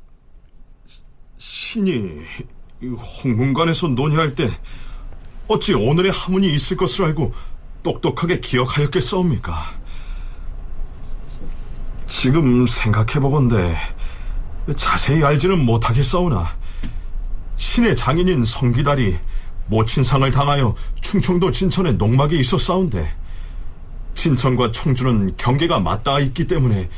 신이 1.38 2.22
홍문관에서 2.82 3.89
논의할 3.89 4.34
때 4.34 4.49
어찌 5.47 5.74
오늘의 5.74 6.12
하문이 6.12 6.52
있을 6.54 6.76
것을 6.76 7.06
알고 7.06 7.34
똑똑하게 7.84 8.39
기억하였겠사옵니까? 8.39 9.80
지금 12.12 12.68
생각해보건대 12.68 13.76
자세히 14.76 15.24
알지는 15.24 15.66
못하겠사오나 15.66 16.45
신의 17.55 17.95
장인인 17.95 18.43
성기달이 18.43 19.18
모친상을 19.68 20.30
당하여 20.30 20.76
충청도 20.99 21.51
진천에 21.51 21.93
농막에 21.93 22.36
있었사온데 22.38 23.16
진천과 24.14 24.72
청주는 24.72 25.36
경계가 25.38 25.80
맞닿아 25.80 26.20
있기 26.20 26.45
때문에 26.45 26.89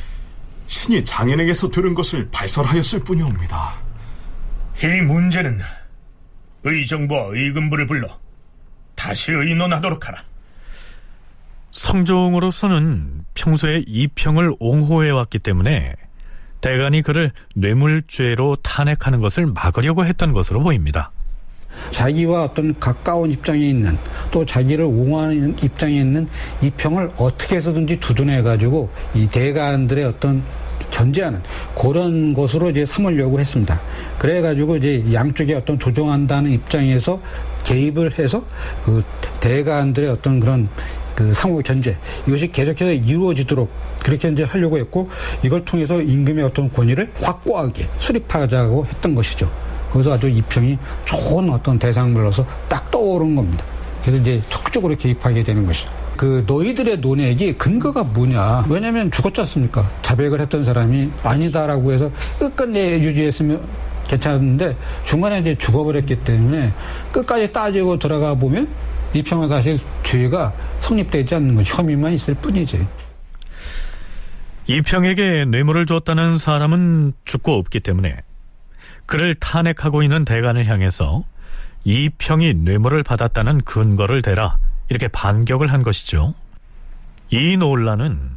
신이 0.65 1.05
장인에게서 1.05 1.69
들은 1.69 1.93
것을 1.93 2.27
발설하였을 2.31 3.01
뿐이옵니다. 3.03 3.75
이 4.83 5.01
문제는 5.01 5.61
의정부와 6.63 7.27
의금부를 7.29 7.85
불러 7.85 8.09
다시 8.95 9.31
의논하도록 9.31 10.05
하라. 10.07 10.32
성종으로서는 11.73 13.25
평소에 13.33 13.83
이평을 13.85 14.53
옹호해왔기 14.59 15.39
때문에 15.39 15.95
대간이 16.61 17.01
그를 17.01 17.31
뇌물죄로 17.55 18.57
탄핵하는 18.57 19.19
것을 19.19 19.47
막으려고 19.47 20.05
했던 20.05 20.31
것으로 20.31 20.61
보입니다. 20.61 21.11
자기와 21.91 22.43
어떤 22.43 22.79
가까운 22.79 23.31
입장에 23.31 23.59
있는 23.59 23.97
또 24.31 24.45
자기를 24.45 24.85
옹호하는 24.85 25.57
입장에 25.61 25.99
있는 25.99 26.29
이평을 26.61 27.11
어떻게 27.17 27.57
해서든지 27.57 27.99
두둔해 27.99 28.43
가지고 28.43 28.89
이 29.15 29.27
대간들의 29.27 30.05
어떤 30.05 30.43
견제하는 30.91 31.41
그런 31.75 32.35
것으로 32.35 32.69
이제 32.69 32.85
삼으려고 32.85 33.39
했습니다. 33.39 33.81
그래 34.19 34.41
가지고 34.41 34.77
이제 34.77 35.03
양쪽에 35.11 35.55
어떤 35.55 35.79
조정한다는 35.79 36.51
입장에서 36.51 37.19
개입을 37.63 38.19
해서 38.19 38.45
그 38.85 39.03
대간들의 39.39 40.09
어떤 40.09 40.39
그런 40.39 40.69
그 41.15 41.33
상호 41.33 41.59
견제 41.61 41.97
이것이 42.27 42.51
계속해서 42.51 42.91
이루어지도록 42.91 43.69
그렇게 44.03 44.29
이제 44.29 44.43
하려고 44.43 44.77
했고 44.77 45.09
이걸 45.43 45.63
통해서 45.63 46.01
임금의 46.01 46.43
어떤 46.43 46.69
권위를 46.69 47.11
확고하게 47.21 47.87
수립하자고 47.99 48.85
했던 48.85 49.15
것이죠. 49.15 49.49
거기서 49.91 50.13
아주 50.13 50.27
이 50.27 50.41
평이 50.41 50.77
좋은 51.05 51.49
어떤 51.51 51.77
대상물로서 51.77 52.45
딱 52.67 52.89
떠오른 52.89 53.35
겁니다. 53.35 53.63
그래서 54.01 54.19
이제 54.19 54.41
적극적으로 54.49 54.95
개입하게 54.95 55.43
되는 55.43 55.65
것이죠. 55.65 55.89
그 56.17 56.43
너희들의 56.47 56.99
논의이 56.99 57.53
근거가 57.53 58.03
뭐냐? 58.03 58.65
왜냐하면 58.69 59.11
죽었지 59.11 59.41
않습니까? 59.41 59.89
자백을 60.01 60.41
했던 60.41 60.63
사람이 60.63 61.11
아니다라고 61.23 61.91
해서 61.91 62.11
끝끝내 62.39 62.99
유지했으면 62.99 63.61
괜찮았는데 64.07 64.75
중간에 65.05 65.39
이제 65.39 65.55
죽어버렸기 65.57 66.17
때문에 66.23 66.73
끝까지 67.11 67.51
따지고 67.51 67.97
들어가 67.97 68.35
보면 68.35 68.67
이 69.13 69.21
평은 69.21 69.47
사실 69.47 69.79
죄가 70.03 70.53
성립되지 70.81 71.35
않는 71.35 71.55
것 71.55 71.61
혐의만 71.65 72.13
있을 72.13 72.33
뿐이지. 72.35 72.87
이평에게 74.67 75.45
뇌물을 75.45 75.85
줬다는 75.85 76.37
사람은 76.37 77.13
죽고 77.25 77.57
없기 77.57 77.81
때문에 77.81 78.17
그를 79.05 79.35
탄핵하고 79.35 80.03
있는 80.03 80.23
대관을 80.23 80.65
향해서 80.67 81.23
이평이 81.83 82.53
뇌물을 82.55 83.03
받았다는 83.03 83.61
근거를 83.61 84.21
대라 84.21 84.57
이렇게 84.89 85.09
반격을 85.09 85.67
한 85.67 85.83
것이죠. 85.83 86.33
이 87.29 87.57
논란은 87.57 88.29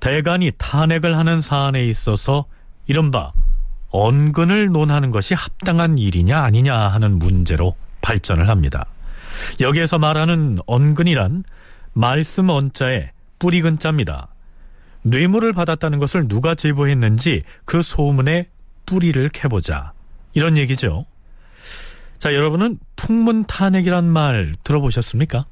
대관이 0.00 0.52
탄핵을 0.58 1.16
하는 1.16 1.40
사안에 1.40 1.84
있어서 1.86 2.46
이른바 2.86 3.32
언근을 3.90 4.66
논하는 4.66 5.10
것이 5.10 5.34
합당한 5.34 5.96
일이냐 5.96 6.42
아니냐 6.42 6.76
하는 6.76 7.18
문제로 7.18 7.76
발전을 8.02 8.48
합니다. 8.48 8.86
여기에서 9.60 9.98
말하는 9.98 10.58
언근이란 10.66 11.44
말씀 11.92 12.50
언자에 12.50 13.10
뿌리 13.38 13.60
근자입니다. 13.62 14.28
뇌물을 15.02 15.52
받았다는 15.52 15.98
것을 15.98 16.28
누가 16.28 16.54
제보했는지 16.54 17.44
그 17.64 17.82
소문의 17.82 18.46
뿌리를 18.86 19.28
캐보자. 19.30 19.92
이런 20.34 20.56
얘기죠. 20.58 21.06
자, 22.18 22.34
여러분은 22.34 22.78
풍문탄핵이란 22.96 24.04
말 24.04 24.54
들어보셨습니까? 24.64 25.46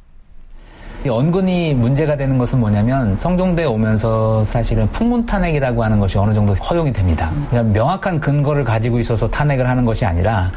이 1.05 1.09
언근이 1.09 1.75
문제가 1.75 2.17
되는 2.17 2.39
것은 2.39 2.61
뭐냐면 2.61 3.15
성종대에 3.15 3.67
오면서 3.67 4.43
사실은 4.45 4.91
풍문탄핵이라고 4.93 5.85
하는 5.85 6.01
것이 6.01 6.17
어느 6.17 6.33
정도 6.33 6.55
허용이 6.55 6.93
됩니다. 6.93 7.31
그러니까 7.51 7.75
명확한 7.75 8.21
근거를 8.21 8.65
가지고 8.65 8.99
있어서 8.99 9.29
탄핵을 9.29 9.69
하는 9.69 9.85
것이 9.85 10.07
아니라 10.07 10.51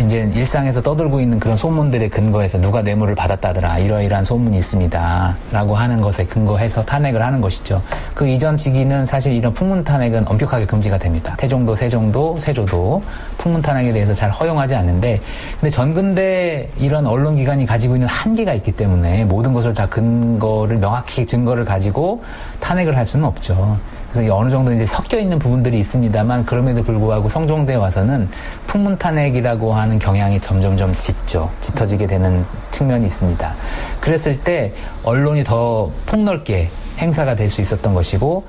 이제 0.00 0.28
일상에서 0.34 0.82
떠들고 0.82 1.20
있는 1.20 1.38
그런 1.38 1.56
소문들의 1.56 2.08
근거에서 2.08 2.60
누가 2.60 2.82
뇌물을 2.82 3.14
받았다더라 3.14 3.78
이러이러한 3.78 4.24
소문이 4.24 4.58
있습니다. 4.58 5.36
라고 5.52 5.76
하는 5.76 6.00
것에 6.00 6.24
근거해서 6.24 6.84
탄핵을 6.84 7.22
하는 7.22 7.40
것이죠. 7.40 7.80
그 8.12 8.26
이전 8.26 8.56
시기는 8.56 9.04
사실 9.04 9.32
이런 9.34 9.54
풍문 9.54 9.84
탄핵은 9.84 10.26
엄격하게 10.26 10.66
금지가 10.66 10.98
됩니다. 10.98 11.34
태종도 11.38 11.76
세종도 11.76 12.38
세조도 12.38 13.02
풍문 13.38 13.62
탄핵에 13.62 13.92
대해서 13.92 14.12
잘 14.12 14.30
허용하지 14.30 14.74
않는데 14.74 15.20
근데 15.60 15.70
전근대 15.70 16.68
이런 16.78 17.06
언론 17.06 17.36
기관이 17.36 17.64
가지고 17.64 17.94
있는 17.94 18.08
한계가 18.08 18.52
있기 18.54 18.72
때문에 18.72 19.24
모든 19.24 19.52
것을 19.52 19.74
다 19.74 19.86
근거를 19.86 20.78
명확히 20.78 21.24
증거를 21.24 21.64
가지고 21.64 22.24
탄핵을 22.58 22.96
할 22.96 23.06
수는 23.06 23.26
없죠 23.26 23.78
그래서 24.14 24.36
어느 24.36 24.48
정도 24.48 24.72
이제 24.72 24.86
섞여 24.86 25.18
있는 25.18 25.40
부분들이 25.40 25.80
있습니다만 25.80 26.46
그럼에도 26.46 26.84
불구하고 26.84 27.28
성종대에 27.28 27.74
와서는 27.74 28.28
풍문탄핵이라고 28.68 29.74
하는 29.74 29.98
경향이 29.98 30.40
점점점 30.40 30.94
짙죠. 30.94 31.50
짙어지게 31.60 32.06
되는 32.06 32.44
측면이 32.70 33.06
있습니다. 33.06 33.54
그랬을 34.00 34.38
때 34.38 34.72
언론이 35.02 35.42
더 35.42 35.90
폭넓게 36.06 36.70
행사가 36.98 37.34
될 37.34 37.48
수 37.48 37.60
있었던 37.60 37.92
것이고 37.92 38.46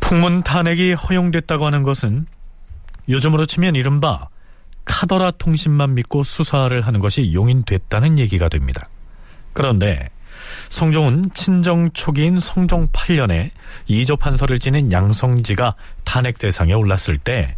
풍문탄핵이 0.00 0.94
허용됐다고 0.94 1.64
하는 1.64 1.82
것은 1.84 2.26
요즘으로 3.08 3.46
치면 3.46 3.76
이른바 3.76 4.28
카더라 4.84 5.32
통신만 5.32 5.94
믿고 5.94 6.24
수사를 6.24 6.80
하는 6.80 7.00
것이 7.00 7.32
용인됐다는 7.32 8.18
얘기가 8.18 8.48
됩니다. 8.48 8.88
그런데 9.52 10.08
성종은 10.70 11.30
친정 11.34 11.90
초기인 11.92 12.38
성종 12.38 12.88
8년에 12.88 13.50
이조 13.88 14.16
판서를 14.16 14.58
지낸 14.58 14.90
양성지가 14.90 15.74
탄핵 16.04 16.38
대상에 16.38 16.72
올랐을 16.72 17.18
때 17.18 17.56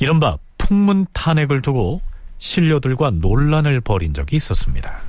이른바 0.00 0.36
풍문 0.58 1.06
탄핵을 1.12 1.62
두고 1.62 2.02
신료들과 2.38 3.12
논란을 3.12 3.80
벌인 3.80 4.12
적이 4.12 4.36
있었습니다. 4.36 5.00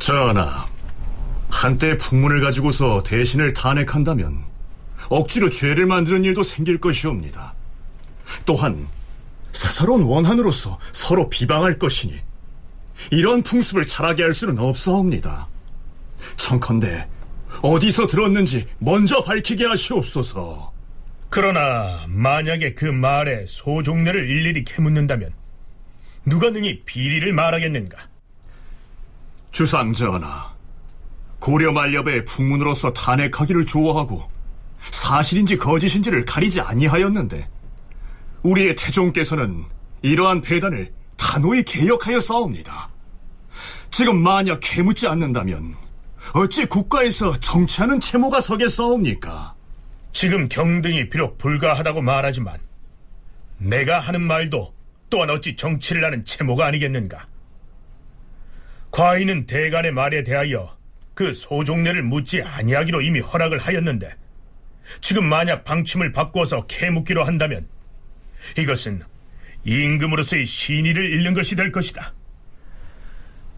전하, 0.00 0.66
한때 1.50 1.96
풍문을 1.96 2.40
가지고서 2.40 3.02
대신을 3.04 3.54
탄핵한다면 3.54 4.44
억지로 5.08 5.50
죄를 5.50 5.86
만드는 5.86 6.24
일도 6.24 6.42
생길 6.42 6.80
것이옵니다. 6.80 7.54
또한 8.44 8.88
사사로운 9.52 10.02
원한으로서 10.02 10.78
서로 10.92 11.28
비방할 11.28 11.78
것이니 11.78 12.14
이런 13.12 13.42
풍습을 13.42 13.86
잘하게 13.86 14.24
할 14.24 14.34
수는 14.34 14.58
없사옵니다. 14.58 15.46
청컨대 16.36 17.08
어디서 17.62 18.06
들었는지 18.06 18.66
먼저 18.78 19.22
밝히게 19.22 19.64
하시옵소서. 19.64 20.72
그러나 21.30 22.04
만약에 22.08 22.74
그 22.74 22.86
말에 22.86 23.44
소종례를 23.46 24.28
일일이 24.28 24.64
캐묻는다면 24.64 25.32
누가 26.24 26.50
능히 26.50 26.82
비리를 26.84 27.32
말하겠는가? 27.32 27.98
주상 29.50 29.92
전하, 29.92 30.52
고려 31.38 31.72
만렵에 31.72 32.24
풍문으로서 32.24 32.92
탄핵하기를 32.92 33.66
좋아하고 33.66 34.30
사실인지 34.90 35.56
거짓인지를 35.56 36.24
가리지 36.24 36.60
아니하였는데 36.60 37.48
우리의 38.42 38.76
태종께서는 38.76 39.64
이러한 40.02 40.40
배단을 40.40 40.92
단호히 41.16 41.62
개혁하여 41.64 42.20
싸웁니다. 42.20 42.90
지금 43.90 44.22
만약 44.22 44.60
캐묻지 44.62 45.08
않는다면 45.08 45.74
어찌 46.34 46.66
국가에서 46.66 47.38
정치하는 47.40 48.00
채모가 48.00 48.40
서겠사옵니까? 48.40 49.54
지금 50.12 50.48
경등이 50.48 51.08
비록 51.10 51.38
불가하다고 51.38 52.02
말하지만 52.02 52.58
내가 53.58 53.98
하는 53.98 54.22
말도 54.22 54.74
또한 55.10 55.30
어찌 55.30 55.56
정치를 55.56 56.04
하는 56.04 56.24
채모가 56.24 56.66
아니겠는가? 56.66 57.26
과인은 58.90 59.46
대간의 59.46 59.92
말에 59.92 60.22
대하여 60.22 60.76
그 61.14 61.32
소종례를 61.32 62.02
묻지 62.02 62.42
아니하기로 62.42 63.00
이미 63.02 63.20
허락을 63.20 63.58
하였는데 63.58 64.14
지금 65.00 65.24
만약 65.26 65.64
방침을 65.64 66.12
바꾸어서 66.12 66.66
캐묻기로 66.66 67.24
한다면 67.24 67.66
이것은 68.56 69.02
임금으로서의 69.64 70.46
신의를 70.46 71.12
잃는 71.12 71.34
것이 71.34 71.56
될 71.56 71.72
것이다. 71.72 72.14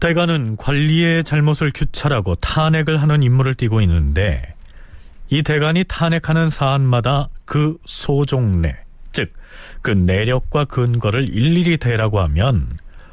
대가는 0.01 0.57
관리의 0.57 1.23
잘못을 1.23 1.71
규찰하고 1.73 2.35
탄핵을 2.35 3.01
하는 3.01 3.23
임무를 3.23 3.53
띠고 3.53 3.79
있는데 3.81 4.55
이 5.29 5.43
대간이 5.43 5.85
탄핵하는 5.87 6.49
사안마다 6.49 7.29
그 7.45 7.77
소종례, 7.85 8.75
즉 9.13 9.33
그 9.81 9.91
내력과 9.91 10.65
근거를 10.65 11.29
일일이 11.29 11.77
대라고 11.77 12.19
하면 12.21 12.67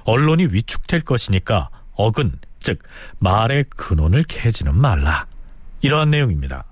언론이 0.04 0.46
위축될 0.46 1.00
것이니까 1.02 1.70
어근, 1.94 2.38
즉 2.60 2.80
말의 3.18 3.64
근원을 3.70 4.24
캐지는 4.24 4.74
말라. 4.74 5.26
이러한 5.80 6.10
내용입니다. 6.10 6.64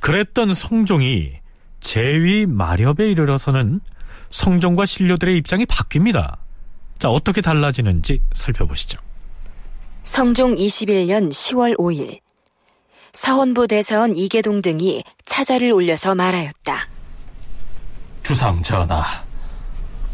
그랬던 0.00 0.54
성종이 0.54 1.32
제위 1.80 2.46
마렵에 2.46 3.10
이르러서는 3.10 3.80
성종과 4.28 4.86
신료들의 4.86 5.36
입장이 5.38 5.64
바뀝니다. 5.66 6.36
자, 7.04 7.10
어떻게 7.10 7.42
달라지는지 7.42 8.22
살펴보시죠. 8.32 8.98
성종 10.04 10.54
21년 10.54 11.28
10월 11.28 11.76
5일 11.76 12.20
사헌부 13.12 13.66
대사원 13.66 14.16
이계동 14.16 14.62
등이 14.62 15.04
차자를 15.26 15.70
올려서 15.70 16.14
말하였다. 16.14 16.88
주상 18.22 18.62
전하, 18.62 19.04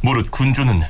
무릇 0.00 0.32
군주는 0.32 0.82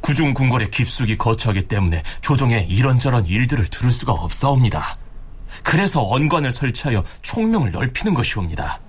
구중 0.00 0.32
궁궐의 0.32 0.70
깊숙이 0.70 1.18
거처하기 1.18 1.68
때문에 1.68 2.02
조정의 2.22 2.66
이런저런 2.66 3.26
일들을 3.26 3.66
들을 3.66 3.92
수가 3.92 4.14
없사옵니다. 4.14 4.96
그래서 5.62 6.00
언관을 6.08 6.52
설치하여 6.52 7.04
총명을 7.20 7.72
넓히는 7.72 8.14
것이옵니다. 8.14 8.80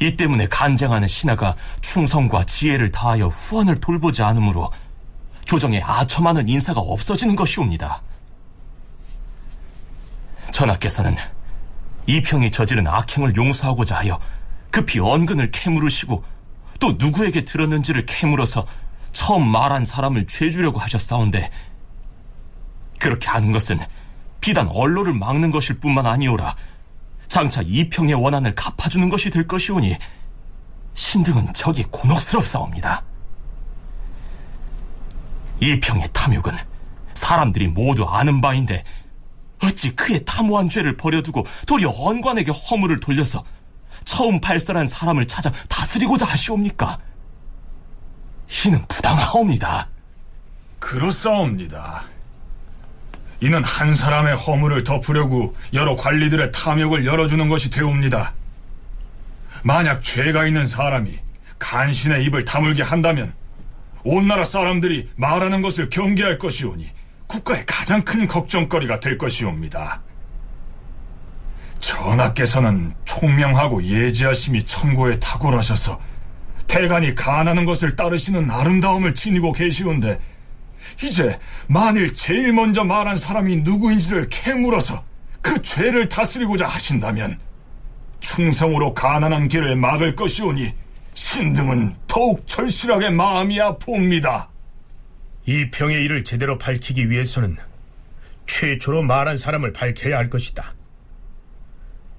이 0.00 0.14
때문에 0.16 0.48
간쟁하는 0.48 1.08
신하가 1.08 1.56
충성과 1.80 2.44
지혜를 2.44 2.92
다하여 2.92 3.28
후원을 3.28 3.80
돌보지 3.80 4.22
않으므로 4.22 4.70
조정에 5.48 5.80
아첨하는 5.82 6.46
인사가 6.46 6.78
없어지는 6.78 7.34
것이옵니다. 7.34 8.02
전하께서는 10.52 11.16
이평이 12.06 12.50
저지른 12.50 12.86
악행을 12.86 13.34
용서하고자 13.34 13.96
하여 13.96 14.20
급히 14.70 15.00
언근을 15.00 15.50
캐물으시고 15.50 16.22
또 16.80 16.92
누구에게 16.98 17.46
들었는지를 17.46 18.04
캐물어서 18.04 18.66
처음 19.12 19.48
말한 19.48 19.86
사람을 19.86 20.26
죄주려고 20.26 20.80
하셨사온데 20.80 21.50
그렇게 23.00 23.28
하는 23.28 23.50
것은 23.50 23.80
비단 24.42 24.68
언로를 24.68 25.14
막는 25.14 25.50
것일 25.50 25.80
뿐만 25.80 26.04
아니오라 26.04 26.56
장차 27.28 27.62
이평의 27.64 28.14
원한을 28.14 28.54
갚아주는 28.54 29.08
것이 29.08 29.30
될 29.30 29.48
것이오니 29.48 29.96
신등은 30.92 31.54
적이 31.54 31.84
곤혹스럽사옵니다. 31.84 33.07
이평의 35.60 36.08
탐욕은 36.12 36.56
사람들이 37.14 37.68
모두 37.68 38.04
아는 38.04 38.40
바인데 38.40 38.84
어찌 39.62 39.94
그의 39.94 40.24
탐호한 40.24 40.68
죄를 40.68 40.96
버려두고 40.96 41.44
도리어 41.66 41.90
언관에게 41.90 42.52
허물을 42.52 43.00
돌려서 43.00 43.44
처음 44.04 44.40
발설한 44.40 44.86
사람을 44.86 45.26
찾아 45.26 45.50
다스리고자 45.68 46.24
하시옵니까? 46.26 46.98
이는 48.66 48.84
부당하옵니다. 48.88 49.88
그렇사옵니다. 50.78 52.04
이는 53.40 53.62
한 53.62 53.94
사람의 53.94 54.36
허물을 54.36 54.84
덮으려고 54.84 55.54
여러 55.74 55.96
관리들의 55.96 56.50
탐욕을 56.52 57.04
열어주는 57.04 57.48
것이 57.48 57.70
되옵니다. 57.70 58.32
만약 59.62 60.02
죄가 60.02 60.46
있는 60.46 60.66
사람이 60.66 61.18
간신의 61.58 62.24
입을 62.24 62.44
다물게 62.44 62.82
한다면 62.82 63.32
온 64.04 64.26
나라 64.26 64.44
사람들이 64.44 65.08
말하는 65.16 65.62
것을 65.62 65.90
경계할 65.90 66.38
것이오니 66.38 66.88
국가의 67.26 67.64
가장 67.66 68.02
큰 68.02 68.26
걱정거리가 68.26 69.00
될 69.00 69.18
것이옵니다. 69.18 70.00
전하께서는 71.78 72.94
총명하고 73.04 73.82
예지하심이 73.82 74.64
천고에 74.64 75.18
탁월하셔서 75.18 76.00
대간이 76.66 77.14
가난한 77.14 77.64
것을 77.64 77.96
따르시는 77.96 78.50
아름다움을 78.50 79.14
지니고 79.14 79.52
계시온데 79.52 80.18
이제 81.02 81.38
만일 81.66 82.12
제일 82.14 82.52
먼저 82.52 82.84
말한 82.84 83.16
사람이 83.16 83.56
누구인지를 83.58 84.28
캐물어서 84.28 85.02
그 85.40 85.62
죄를 85.62 86.08
다스리고자 86.08 86.66
하신다면 86.66 87.38
충성으로 88.20 88.94
가난한 88.94 89.48
길을 89.48 89.76
막을 89.76 90.14
것이오니 90.16 90.74
신등은 91.28 91.94
더욱 92.06 92.46
절실하게 92.46 93.10
마음이 93.10 93.60
아프옵니다. 93.60 94.48
이 95.44 95.70
평의 95.70 96.02
일을 96.04 96.24
제대로 96.24 96.56
밝히기 96.56 97.10
위해서는 97.10 97.54
최초로 98.46 99.02
말한 99.02 99.36
사람을 99.36 99.74
밝혀야 99.74 100.16
할 100.16 100.30
것이다. 100.30 100.74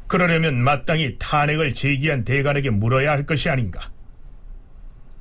그러려면 0.05 0.61
마땅히 0.61 1.15
탄핵을 1.17 1.73
제기한 1.73 2.23
대간에게 2.23 2.69
물어야 2.69 3.09
할 3.09 3.25
것이 3.25 3.49
아닌가. 3.49 3.89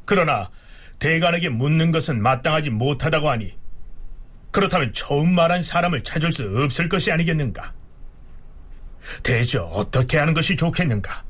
그러나 0.05 0.51
대간에게 0.99 1.49
묻는 1.49 1.91
것은 1.91 2.20
마땅하지 2.20 2.68
못하다고 2.68 3.30
하니 3.30 3.57
그렇다면 4.51 4.93
처음 4.93 5.34
말한 5.34 5.62
사람을 5.62 6.05
찾을 6.05 6.30
수 6.30 6.45
없을 6.62 6.91
것이 6.91 7.11
아니겠는가? 7.11 7.72
대저 9.22 9.62
어떻게 9.62 10.18
하는 10.18 10.34
것이 10.34 10.57
좋겠는가? 10.57 11.24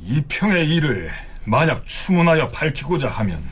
이 0.00 0.22
평의 0.26 0.70
일을 0.70 1.12
만약 1.46 1.86
추문하여 1.86 2.48
밝히고자 2.48 3.08
하면 3.08 3.42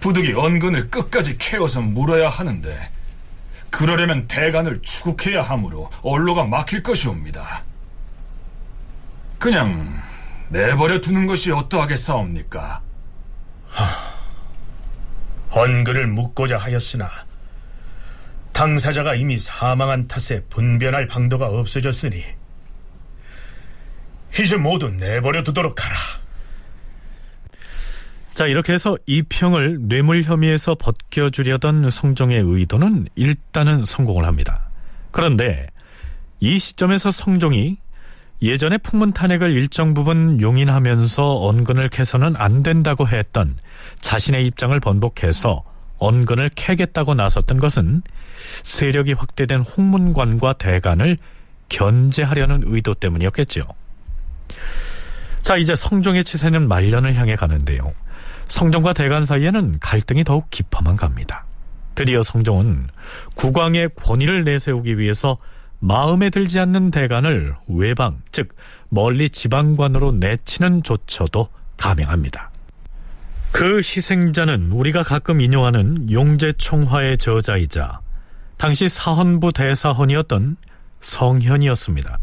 부득이 0.00 0.32
언근을 0.32 0.90
끝까지 0.90 1.38
캐어서 1.38 1.80
물어야 1.80 2.28
하는데 2.28 2.90
그러려면 3.70 4.26
대간을 4.26 4.82
추국해야 4.82 5.42
하므로 5.42 5.90
언로가 6.02 6.44
막힐 6.44 6.82
것이옵니다. 6.82 7.62
그냥 9.38 10.02
내버려 10.48 11.00
두는 11.00 11.26
것이 11.26 11.52
어떠하겠사옵니까? 11.52 12.80
하, 13.68 13.84
언근을 15.50 16.06
묻고자 16.06 16.58
하였으나 16.58 17.08
당사자가 18.52 19.14
이미 19.14 19.38
사망한 19.38 20.08
탓에 20.08 20.44
분변할 20.50 21.06
방도가 21.06 21.46
없어졌으니 21.46 22.24
이제 24.38 24.56
모두 24.56 24.90
내버려 24.90 25.42
두도록 25.42 25.84
하라. 25.84 26.21
자, 28.34 28.46
이렇게 28.46 28.72
해서 28.72 28.96
이 29.06 29.22
평을 29.22 29.88
뇌물 29.88 30.22
혐의에서 30.22 30.74
벗겨주려던 30.74 31.90
성종의 31.90 32.40
의도는 32.40 33.08
일단은 33.14 33.84
성공을 33.84 34.24
합니다. 34.24 34.70
그런데 35.10 35.66
이 36.40 36.58
시점에서 36.58 37.10
성종이 37.10 37.76
예전에 38.40 38.78
풍문 38.78 39.12
탄핵을 39.12 39.52
일정 39.52 39.94
부분 39.94 40.40
용인하면서 40.40 41.46
언근을 41.46 41.88
캐서는 41.88 42.34
안 42.36 42.62
된다고 42.62 43.06
했던 43.06 43.56
자신의 44.00 44.46
입장을 44.46 44.78
번복해서 44.80 45.62
언근을 45.98 46.48
캐겠다고 46.56 47.14
나섰던 47.14 47.60
것은 47.60 48.02
세력이 48.64 49.12
확대된 49.12 49.60
홍문관과 49.60 50.54
대간을 50.54 51.18
견제하려는 51.68 52.62
의도 52.66 52.94
때문이었겠죠. 52.94 53.62
자, 55.42 55.56
이제 55.56 55.76
성종의 55.76 56.24
치세는 56.24 56.66
말년을 56.66 57.14
향해 57.14 57.36
가는데요. 57.36 57.92
성종과 58.46 58.92
대간 58.92 59.26
사이에는 59.26 59.78
갈등이 59.80 60.24
더욱 60.24 60.50
깊어만 60.50 60.96
갑니다. 60.96 61.44
드디어 61.94 62.22
성종은 62.22 62.88
국왕의 63.34 63.90
권위를 63.96 64.44
내세우기 64.44 64.98
위해서 64.98 65.38
마음에 65.78 66.30
들지 66.30 66.60
않는 66.60 66.90
대간을 66.90 67.56
외방, 67.66 68.22
즉 68.30 68.54
멀리 68.88 69.28
지방관으로 69.28 70.12
내치는 70.12 70.82
조처도 70.84 71.48
감행합니다. 71.76 72.50
그 73.50 73.78
희생자는 73.78 74.72
우리가 74.72 75.02
가끔 75.02 75.40
인용하는 75.40 76.10
용제총화의 76.10 77.18
저자이자 77.18 78.00
당시 78.56 78.88
사헌부 78.88 79.52
대사헌이었던 79.52 80.56
성현이었습니다. 81.00 82.18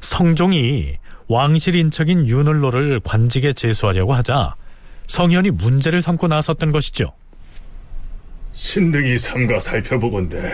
성종이 0.00 0.96
왕실 1.28 1.74
인척인 1.76 2.26
윤을로를 2.26 3.00
관직에 3.00 3.52
제수하려고 3.52 4.14
하자 4.14 4.54
성현이 5.06 5.50
문제를 5.50 6.02
삼고 6.02 6.28
나섰던 6.28 6.72
것이죠. 6.72 7.12
신등이 8.52 9.18
삼가 9.18 9.60
살펴보건대 9.60 10.52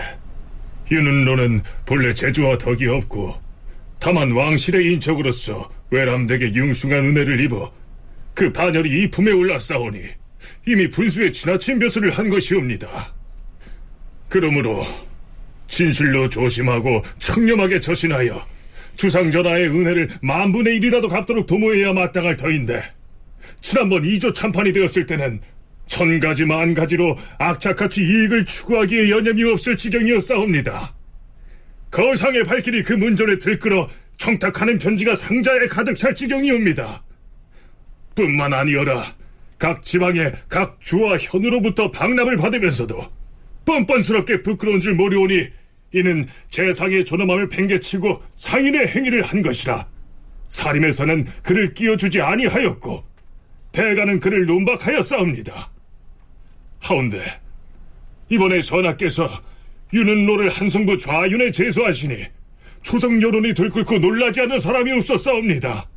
윤은로는 0.91 1.61
본래 1.85 2.13
재주와 2.13 2.57
덕이 2.57 2.87
없고 2.87 3.39
다만 3.99 4.31
왕실의 4.31 4.93
인척으로서 4.93 5.69
외람되게 5.91 6.53
융숭한 6.53 7.05
은혜를 7.07 7.39
입어 7.41 7.71
그 8.33 8.51
반열이 8.51 9.03
이 9.03 9.09
품에 9.09 9.31
올라싸우니 9.31 10.01
이미 10.67 10.89
분수에 10.89 11.31
지나친 11.31 11.79
벼슬을 11.79 12.11
한 12.11 12.29
것이옵니다. 12.29 13.13
그러므로 14.29 14.85
진실로 15.67 16.29
조심하고 16.29 17.03
청렴하게 17.19 17.79
처신하여 17.79 18.41
주상전하의 18.95 19.67
은혜를 19.69 20.09
만분의 20.21 20.77
일이라도 20.77 21.07
갚도록 21.09 21.47
도모해야 21.47 21.93
마땅할 21.93 22.35
터인데 22.35 22.83
지난번 23.61 24.03
2조 24.03 24.33
참판이 24.33 24.73
되었을 24.73 25.05
때는 25.05 25.41
천 25.85 26.19
가지 26.19 26.45
만 26.45 26.73
가지로 26.73 27.17
악착같이 27.39 28.01
이익을 28.01 28.45
추구하기에 28.45 29.09
여념이 29.09 29.43
없을 29.51 29.75
지경이었사옵니다. 29.75 30.95
거상의 31.91 32.43
발길이 32.43 32.83
그 32.83 32.93
문전에 32.93 33.39
들끓어 33.39 33.89
청탁하는 34.17 34.77
편지가 34.77 35.15
상자에 35.15 35.67
가득 35.67 35.95
찰 35.95 36.13
지경이옵니다. 36.13 37.03
뿐만 38.15 38.53
아니어라 38.53 39.03
각 39.57 39.81
지방의 39.81 40.33
각 40.47 40.79
주와 40.79 41.17
현으로부터 41.17 41.89
방납을 41.91 42.37
받으면서도 42.37 42.99
뻔뻔스럽게 43.65 44.41
부끄러운 44.41 44.79
줄 44.79 44.93
모르오니 44.95 45.49
이는 45.93 46.27
재상의 46.47 47.03
존엄함을 47.05 47.49
팽개치고 47.49 48.21
상인의 48.35 48.87
행위를 48.87 49.23
한 49.23 49.41
것이라 49.41 49.87
사림에서는 50.47 51.27
그를 51.43 51.73
끼워주지 51.73 52.21
아니하였고 52.21 53.03
대가는 53.71 54.19
그를 54.19 54.45
논박하였사옵니다. 54.45 55.71
하운데 56.81 57.21
이번에 58.29 58.61
전하께서 58.61 59.27
윤은로를 59.93 60.49
한성부 60.49 60.97
좌윤에 60.97 61.51
제소하시니 61.51 62.25
초성 62.83 63.21
여론이 63.21 63.53
들끓고 63.53 63.97
놀라지 63.97 64.41
않는 64.41 64.59
사람이 64.59 64.91
없었사옵니다. 64.93 65.89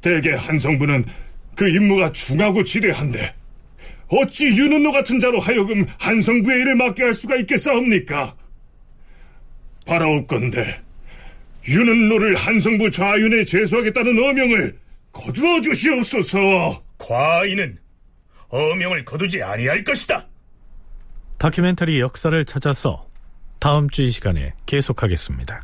대개 0.00 0.32
한성부는 0.32 1.04
그 1.56 1.68
임무가 1.68 2.12
중하고 2.12 2.62
지대한데 2.62 3.34
어찌 4.08 4.46
윤은로 4.46 4.92
같은 4.92 5.18
자로 5.18 5.40
하여금 5.40 5.86
한성부의 5.98 6.60
일을 6.60 6.74
맡게 6.76 7.02
할 7.02 7.14
수가 7.14 7.36
있겠사옵니까? 7.36 8.36
바라옵건대 9.86 10.82
윤은로를 11.66 12.36
한성부 12.36 12.90
좌윤에 12.90 13.44
제소하겠다는 13.44 14.22
어명을 14.22 14.78
거두어 15.14 15.60
주시옵소서. 15.62 16.82
과인은 16.98 17.78
어명을 18.48 19.04
거두지 19.04 19.42
아니할 19.42 19.82
것이다. 19.84 20.26
다큐멘터리 21.38 22.00
역사를 22.00 22.44
찾아서 22.44 23.06
다음 23.58 23.88
주 23.88 24.02
이 24.02 24.10
시간에 24.10 24.52
계속하겠습니다. 24.66 25.62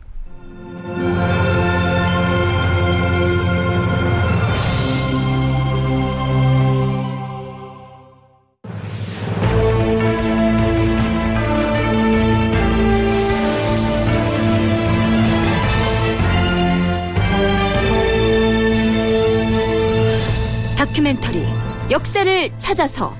다큐멘터리 20.91 21.47
역사를 21.91 22.51
찾아서 22.59 23.15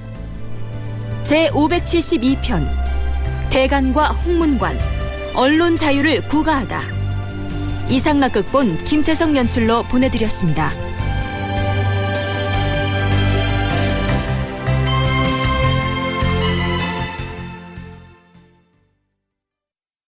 제572편 1.25 2.69
대간과 3.51 4.09
홍문관 4.09 4.77
언론 5.35 5.77
자유를 5.77 6.27
구가하다 6.27 6.83
이상락 7.89 8.33
극본 8.33 8.79
김태성 8.79 9.37
연출로 9.37 9.85
보내드렸습니다. 9.85 10.90